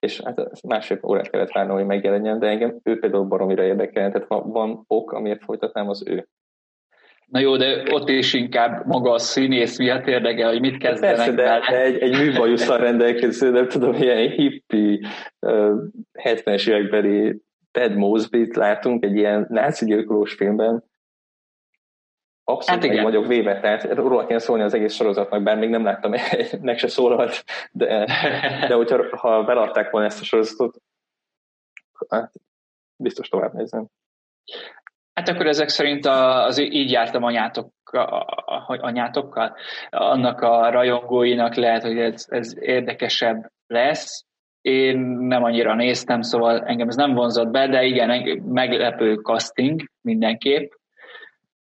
[0.06, 4.28] és hát másfél órát kellett várnom, hogy megjelenjen, de engem ő például baromira érdekel, tehát
[4.28, 6.28] van, van ok, amiért folytatnám, az ő.
[7.26, 11.32] Na jó, de ott is inkább maga a színész miatt érdekel, hogy mit kezdenek Persze,
[11.32, 15.06] de, de egy, egy műbajusszal rendelkező, nem tudom, ilyen hippi
[15.40, 15.72] uh,
[16.24, 17.42] 70-es évekbeli
[17.72, 20.84] Ted Mosby-t látunk egy ilyen náci gyilkolós filmben,
[22.48, 23.04] Abszolút hát igen.
[23.04, 26.14] vagyok véve, tehát róla kéne szólni az egész sorozatnak, bár még nem láttam,
[26.62, 28.06] nek se szólalt, de,
[28.68, 30.76] de hogyha ha beladták volna ezt a sorozatot,
[32.10, 32.32] hát
[32.96, 33.88] biztos tovább nézem.
[35.14, 37.72] Hát akkor ezek szerint az így jártam anyátok,
[38.68, 39.56] anyátokkal,
[39.90, 44.26] annak a rajongóinak lehet, hogy ez, ez érdekesebb lesz.
[44.62, 50.72] Én nem annyira néztem, szóval engem ez nem vonzott be, de igen, meglepő casting mindenképp.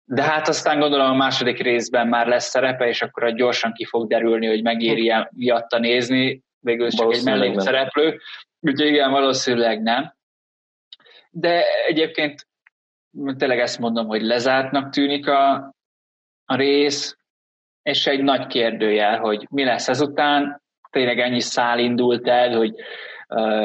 [0.10, 4.08] De hát aztán gondolom a második részben már lesz szerepe, és akkor gyorsan ki fog
[4.08, 8.20] derülni, hogy megéri-e miatta nézni, végül csak egy mellékszereplő.
[8.60, 10.14] Úgyhogy igen, valószínűleg nem.
[11.30, 12.48] De egyébként
[13.38, 15.54] tényleg ezt mondom, hogy lezártnak tűnik a,
[16.46, 17.18] a rész,
[17.82, 20.62] és egy nagy kérdőjel, hogy mi lesz ezután.
[20.90, 22.76] Tényleg ennyi szál indult el, hogy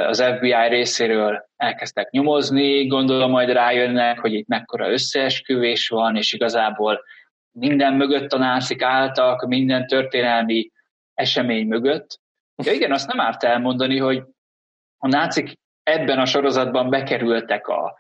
[0.07, 7.05] az FBI részéről elkezdtek nyomozni, gondolom majd rájönnek, hogy itt mekkora összeesküvés van, és igazából
[7.51, 10.71] minden mögött a nászik álltak, minden történelmi
[11.15, 12.21] esemény mögött.
[12.65, 14.23] Ja igen, azt nem árt elmondani, hogy
[14.99, 17.95] a nácik ebben a sorozatban bekerültek a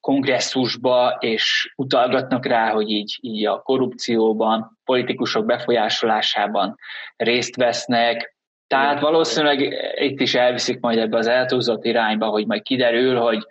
[0.00, 6.76] kongresszusba, és utalgatnak rá, hogy így, így a korrupcióban, politikusok befolyásolásában
[7.16, 8.36] részt vesznek,
[8.68, 9.60] tehát valószínűleg
[9.94, 13.46] itt is elviszik majd ebbe az eltúlzott irányba, hogy majd kiderül, hogy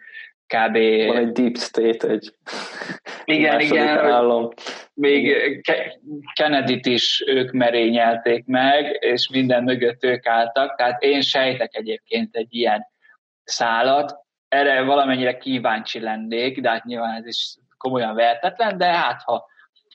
[0.47, 0.77] kb.
[1.07, 2.33] Van egy deep state, egy
[3.25, 4.49] igen, igen, állam.
[4.93, 5.35] Még
[6.33, 12.55] Kennedy-t is ők merényelték meg, és minden mögött ők álltak, tehát én sejtek egyébként egy
[12.55, 12.85] ilyen
[13.43, 14.15] szálat.
[14.47, 19.45] Erre valamennyire kíváncsi lennék, de hát nyilván ez is komolyan vertetlen, de hát ha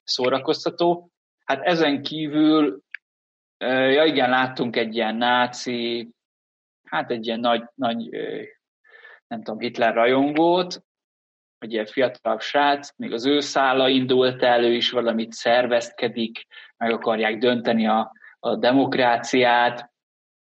[0.05, 1.11] szórakoztató.
[1.45, 2.83] Hát ezen kívül
[3.69, 6.11] Ja igen, láttunk egy ilyen náci,
[6.85, 8.09] hát egy ilyen nagy, nagy
[9.27, 10.83] nem tudom, Hitler rajongót,
[11.59, 16.47] egy ilyen fiatalabb srác, még az ő szála indult elő is, valamit szervezkedik,
[16.77, 19.91] meg akarják dönteni a, a demokráciát.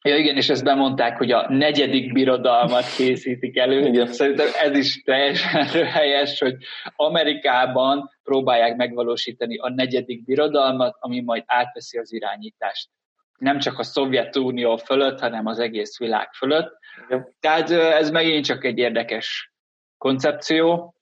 [0.02, 3.88] Ja igen, és ezt bemondták, hogy a negyedik birodalmat készítik elő.
[3.88, 4.08] Igen.
[4.08, 5.66] Szerintem ez is teljesen
[5.98, 6.56] helyes, hogy
[6.96, 12.90] Amerikában próbálják megvalósítani a negyedik birodalmat, ami majd átveszi az irányítást
[13.38, 16.78] nem csak a Szovjetunió fölött, hanem az egész világ fölött.
[17.08, 17.36] Igen.
[17.40, 19.52] Tehát ez megint csak egy érdekes
[19.98, 20.96] koncepció,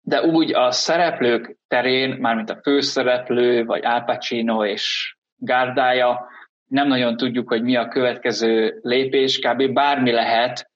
[0.00, 6.28] de úgy a szereplők terén, mármint a főszereplő, vagy Al Pacino és gárdája,
[6.66, 9.72] nem nagyon tudjuk, hogy mi a következő lépés, kb.
[9.72, 10.70] bármi lehet,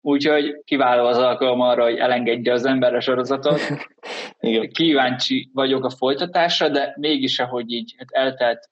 [0.00, 3.60] úgyhogy kiváló az alkalom arra, hogy elengedje az ember a sorozatot.
[4.38, 4.70] Igen.
[4.70, 8.68] Kíváncsi vagyok a folytatásra, de mégis, ahogy így hát eltelt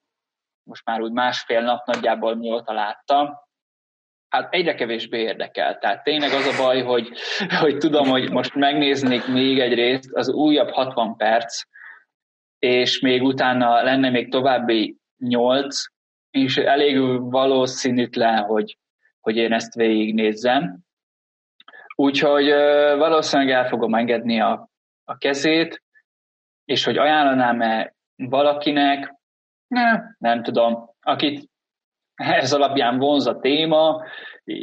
[0.64, 3.42] most már úgy másfél nap nagyjából mióta láttam,
[4.28, 5.78] hát egyre kevésbé érdekel.
[5.78, 7.08] Tehát tényleg az a baj, hogy,
[7.60, 11.62] hogy tudom, hogy most megnéznék még egy részt, az újabb 60 perc,
[12.58, 15.84] és még utána lenne még további 8,
[16.30, 18.78] és elég valószínűtlen, hogy,
[19.20, 20.78] hogy én ezt végignézzem.
[21.94, 22.48] Úgyhogy
[22.98, 24.68] valószínűleg el fogom engedni a,
[25.04, 25.82] a kezét,
[26.64, 29.13] és hogy ajánlanám-e valakinek,
[29.74, 31.50] ne, nem tudom, akit
[32.14, 34.02] ez alapján vonz a téma,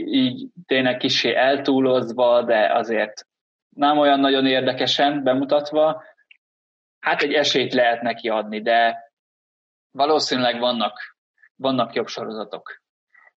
[0.05, 3.27] így tényleg kicsi eltúlozva, de azért
[3.69, 6.03] nem olyan nagyon érdekesen bemutatva,
[6.99, 9.11] hát egy esélyt lehet neki adni, de
[9.91, 10.99] valószínűleg vannak,
[11.55, 12.79] vannak jobb sorozatok.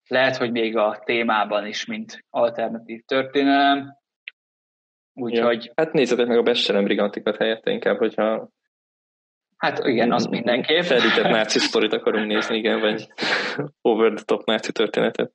[0.07, 3.97] Lehet, hogy még a témában is, mint alternatív történelem.
[5.13, 5.65] Úgyhogy...
[5.65, 5.71] Ja.
[5.75, 8.49] Hát nézzetek meg a Bestselem Brigantikat helyette inkább, hogyha
[9.61, 10.81] Hát igen, az mindenképp.
[10.81, 13.07] Felített náci sztorit akarunk nézni, igen, vagy
[13.81, 15.31] over the top náci történetet.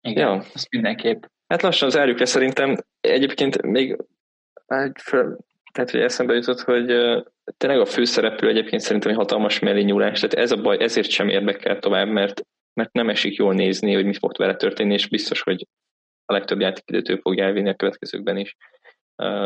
[0.00, 0.44] Igen, ja.
[0.54, 1.22] az mindenképp.
[1.46, 2.76] Hát lassan zárjuk le szerintem.
[3.00, 3.96] Egyébként még
[5.72, 6.86] tehát, hogy eszembe jutott, hogy
[7.56, 11.28] tényleg a főszereplő egyébként szerintem egy hatalmas mellé nyúlás, tehát ez a baj, ezért sem
[11.28, 12.42] érdekel tovább, mert,
[12.74, 15.66] mert nem esik jól nézni, hogy mi fog vele történni, és biztos, hogy
[16.24, 18.56] a legtöbb játékidőt ő fogja elvinni a következőkben is.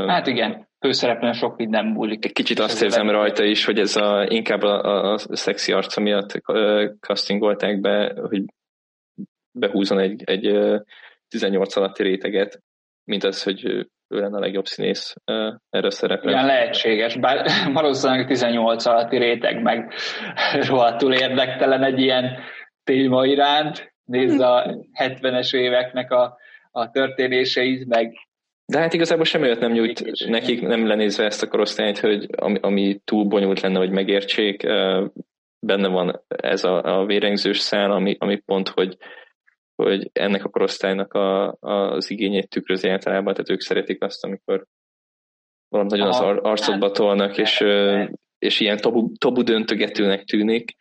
[0.06, 2.24] Hát igen, főszereplően sok minden múlik.
[2.24, 6.42] Egy kicsit azt érzem rajta is, hogy ez a, inkább a, a, szexi arca miatt
[7.00, 8.42] castingolták be, hogy
[9.52, 10.58] behúzon egy, egy
[11.28, 12.62] 18 alatti réteget,
[13.04, 15.14] mint az, hogy ő lenne a legjobb színész
[15.70, 16.30] erre a szerepre.
[16.30, 19.92] Igen, lehetséges, bár valószínűleg 18 alatti réteg meg
[20.68, 22.38] rohadtul érdektelen egy ilyen
[22.84, 23.94] téma iránt.
[24.04, 26.36] Nézd a 70-es éveknek a,
[26.70, 28.14] a történéseit, meg
[28.66, 32.58] de hát igazából semmi olyat nem nyújt nekik, nem lenézve ezt a korosztályt, hogy ami,
[32.60, 34.62] ami túl bonyolult lenne, hogy megértsék,
[35.58, 38.96] benne van ez a, a vérengzős szál, ami, ami pont, hogy,
[39.74, 44.66] hogy ennek a korosztálynak a, az igényét tükrözi általában, tehát ők szeretik azt, amikor
[45.68, 47.64] valami nagyon az ar- arcodba tolnak, és,
[48.38, 50.76] és ilyen tabu, tabu döntögetőnek tűnik.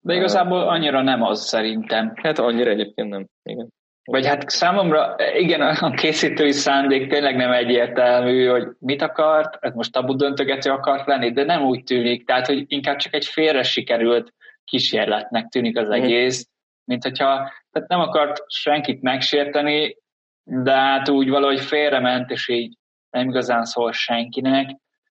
[0.00, 2.12] De igazából annyira nem az szerintem.
[2.14, 3.68] Hát annyira egyébként nem, igen.
[4.04, 9.92] Vagy hát számomra, igen, a készítői szándék tényleg nem egyértelmű, hogy mit akart, ez most
[9.92, 14.32] tabu döntögető akart lenni, de nem úgy tűnik, tehát hogy inkább csak egy félre sikerült
[14.64, 16.02] kísérletnek tűnik az mhm.
[16.02, 16.48] egész,
[16.84, 19.96] mint hogyha tehát nem akart senkit megsérteni,
[20.44, 22.76] de hát úgy valahogy félrement, és így
[23.10, 24.70] nem igazán szól senkinek.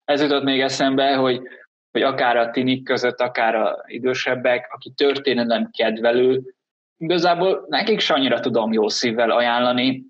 [0.05, 1.41] Ez jutott még eszembe, hogy,
[1.91, 6.54] hogy akár a tinik között, akár a idősebbek, aki történelem kedvelő,
[6.97, 10.05] igazából nekik se annyira tudom jó szívvel ajánlani,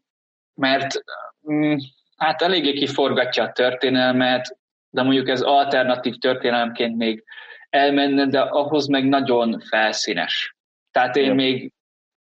[0.55, 1.05] mert
[1.53, 1.76] mm,
[2.16, 4.59] hát eléggé kiforgatja a történelmet,
[4.91, 7.24] de mondjuk ez alternatív történelemként még
[7.70, 10.57] elmenne, de ahhoz meg nagyon felszínes.
[10.91, 11.35] Tehát én ja.
[11.35, 11.72] még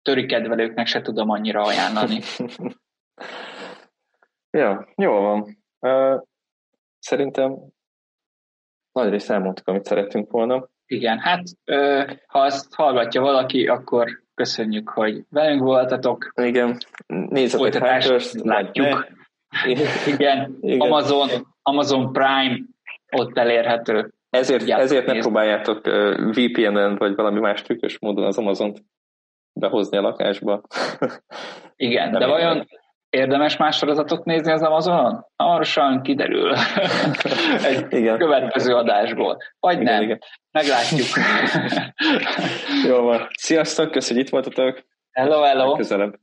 [0.02, 2.20] törikedvelőknek se tudom annyira ajánlani.
[4.50, 5.58] ja, jó van.
[5.78, 6.22] Uh,
[6.98, 7.56] szerintem
[8.92, 10.68] nagy rész elmondtuk, amit szerettünk volna.
[10.86, 11.42] Igen, hát
[12.26, 16.32] ha ezt hallgatja valaki, akkor köszönjük, hogy velünk voltatok.
[16.34, 19.06] Igen, nézzetek Hackers, látjuk.
[20.04, 21.28] Igen, Igen, Amazon,
[21.62, 22.58] Amazon Prime
[23.16, 24.12] ott elérhető.
[24.30, 28.82] Ezért, ezért ne próbáljátok VPN-en vagy valami más trükkös módon az Amazon-t
[29.52, 30.60] behozni a lakásba.
[31.76, 32.66] Igen, Nem de vajon
[33.14, 35.26] érdemes más sorozatot nézni az Amazonon?
[35.36, 36.54] Hamarosan kiderül
[37.70, 38.18] egy igen.
[38.18, 39.36] következő adásból.
[39.60, 40.02] Vagy igen, nem.
[40.02, 40.18] Igen.
[40.50, 41.06] Meglátjuk.
[42.88, 43.28] Jó van.
[43.38, 44.84] Sziasztok, köszönjük, itt voltatok.
[45.12, 45.76] Hello, hello.
[45.76, 46.14] Közelebb.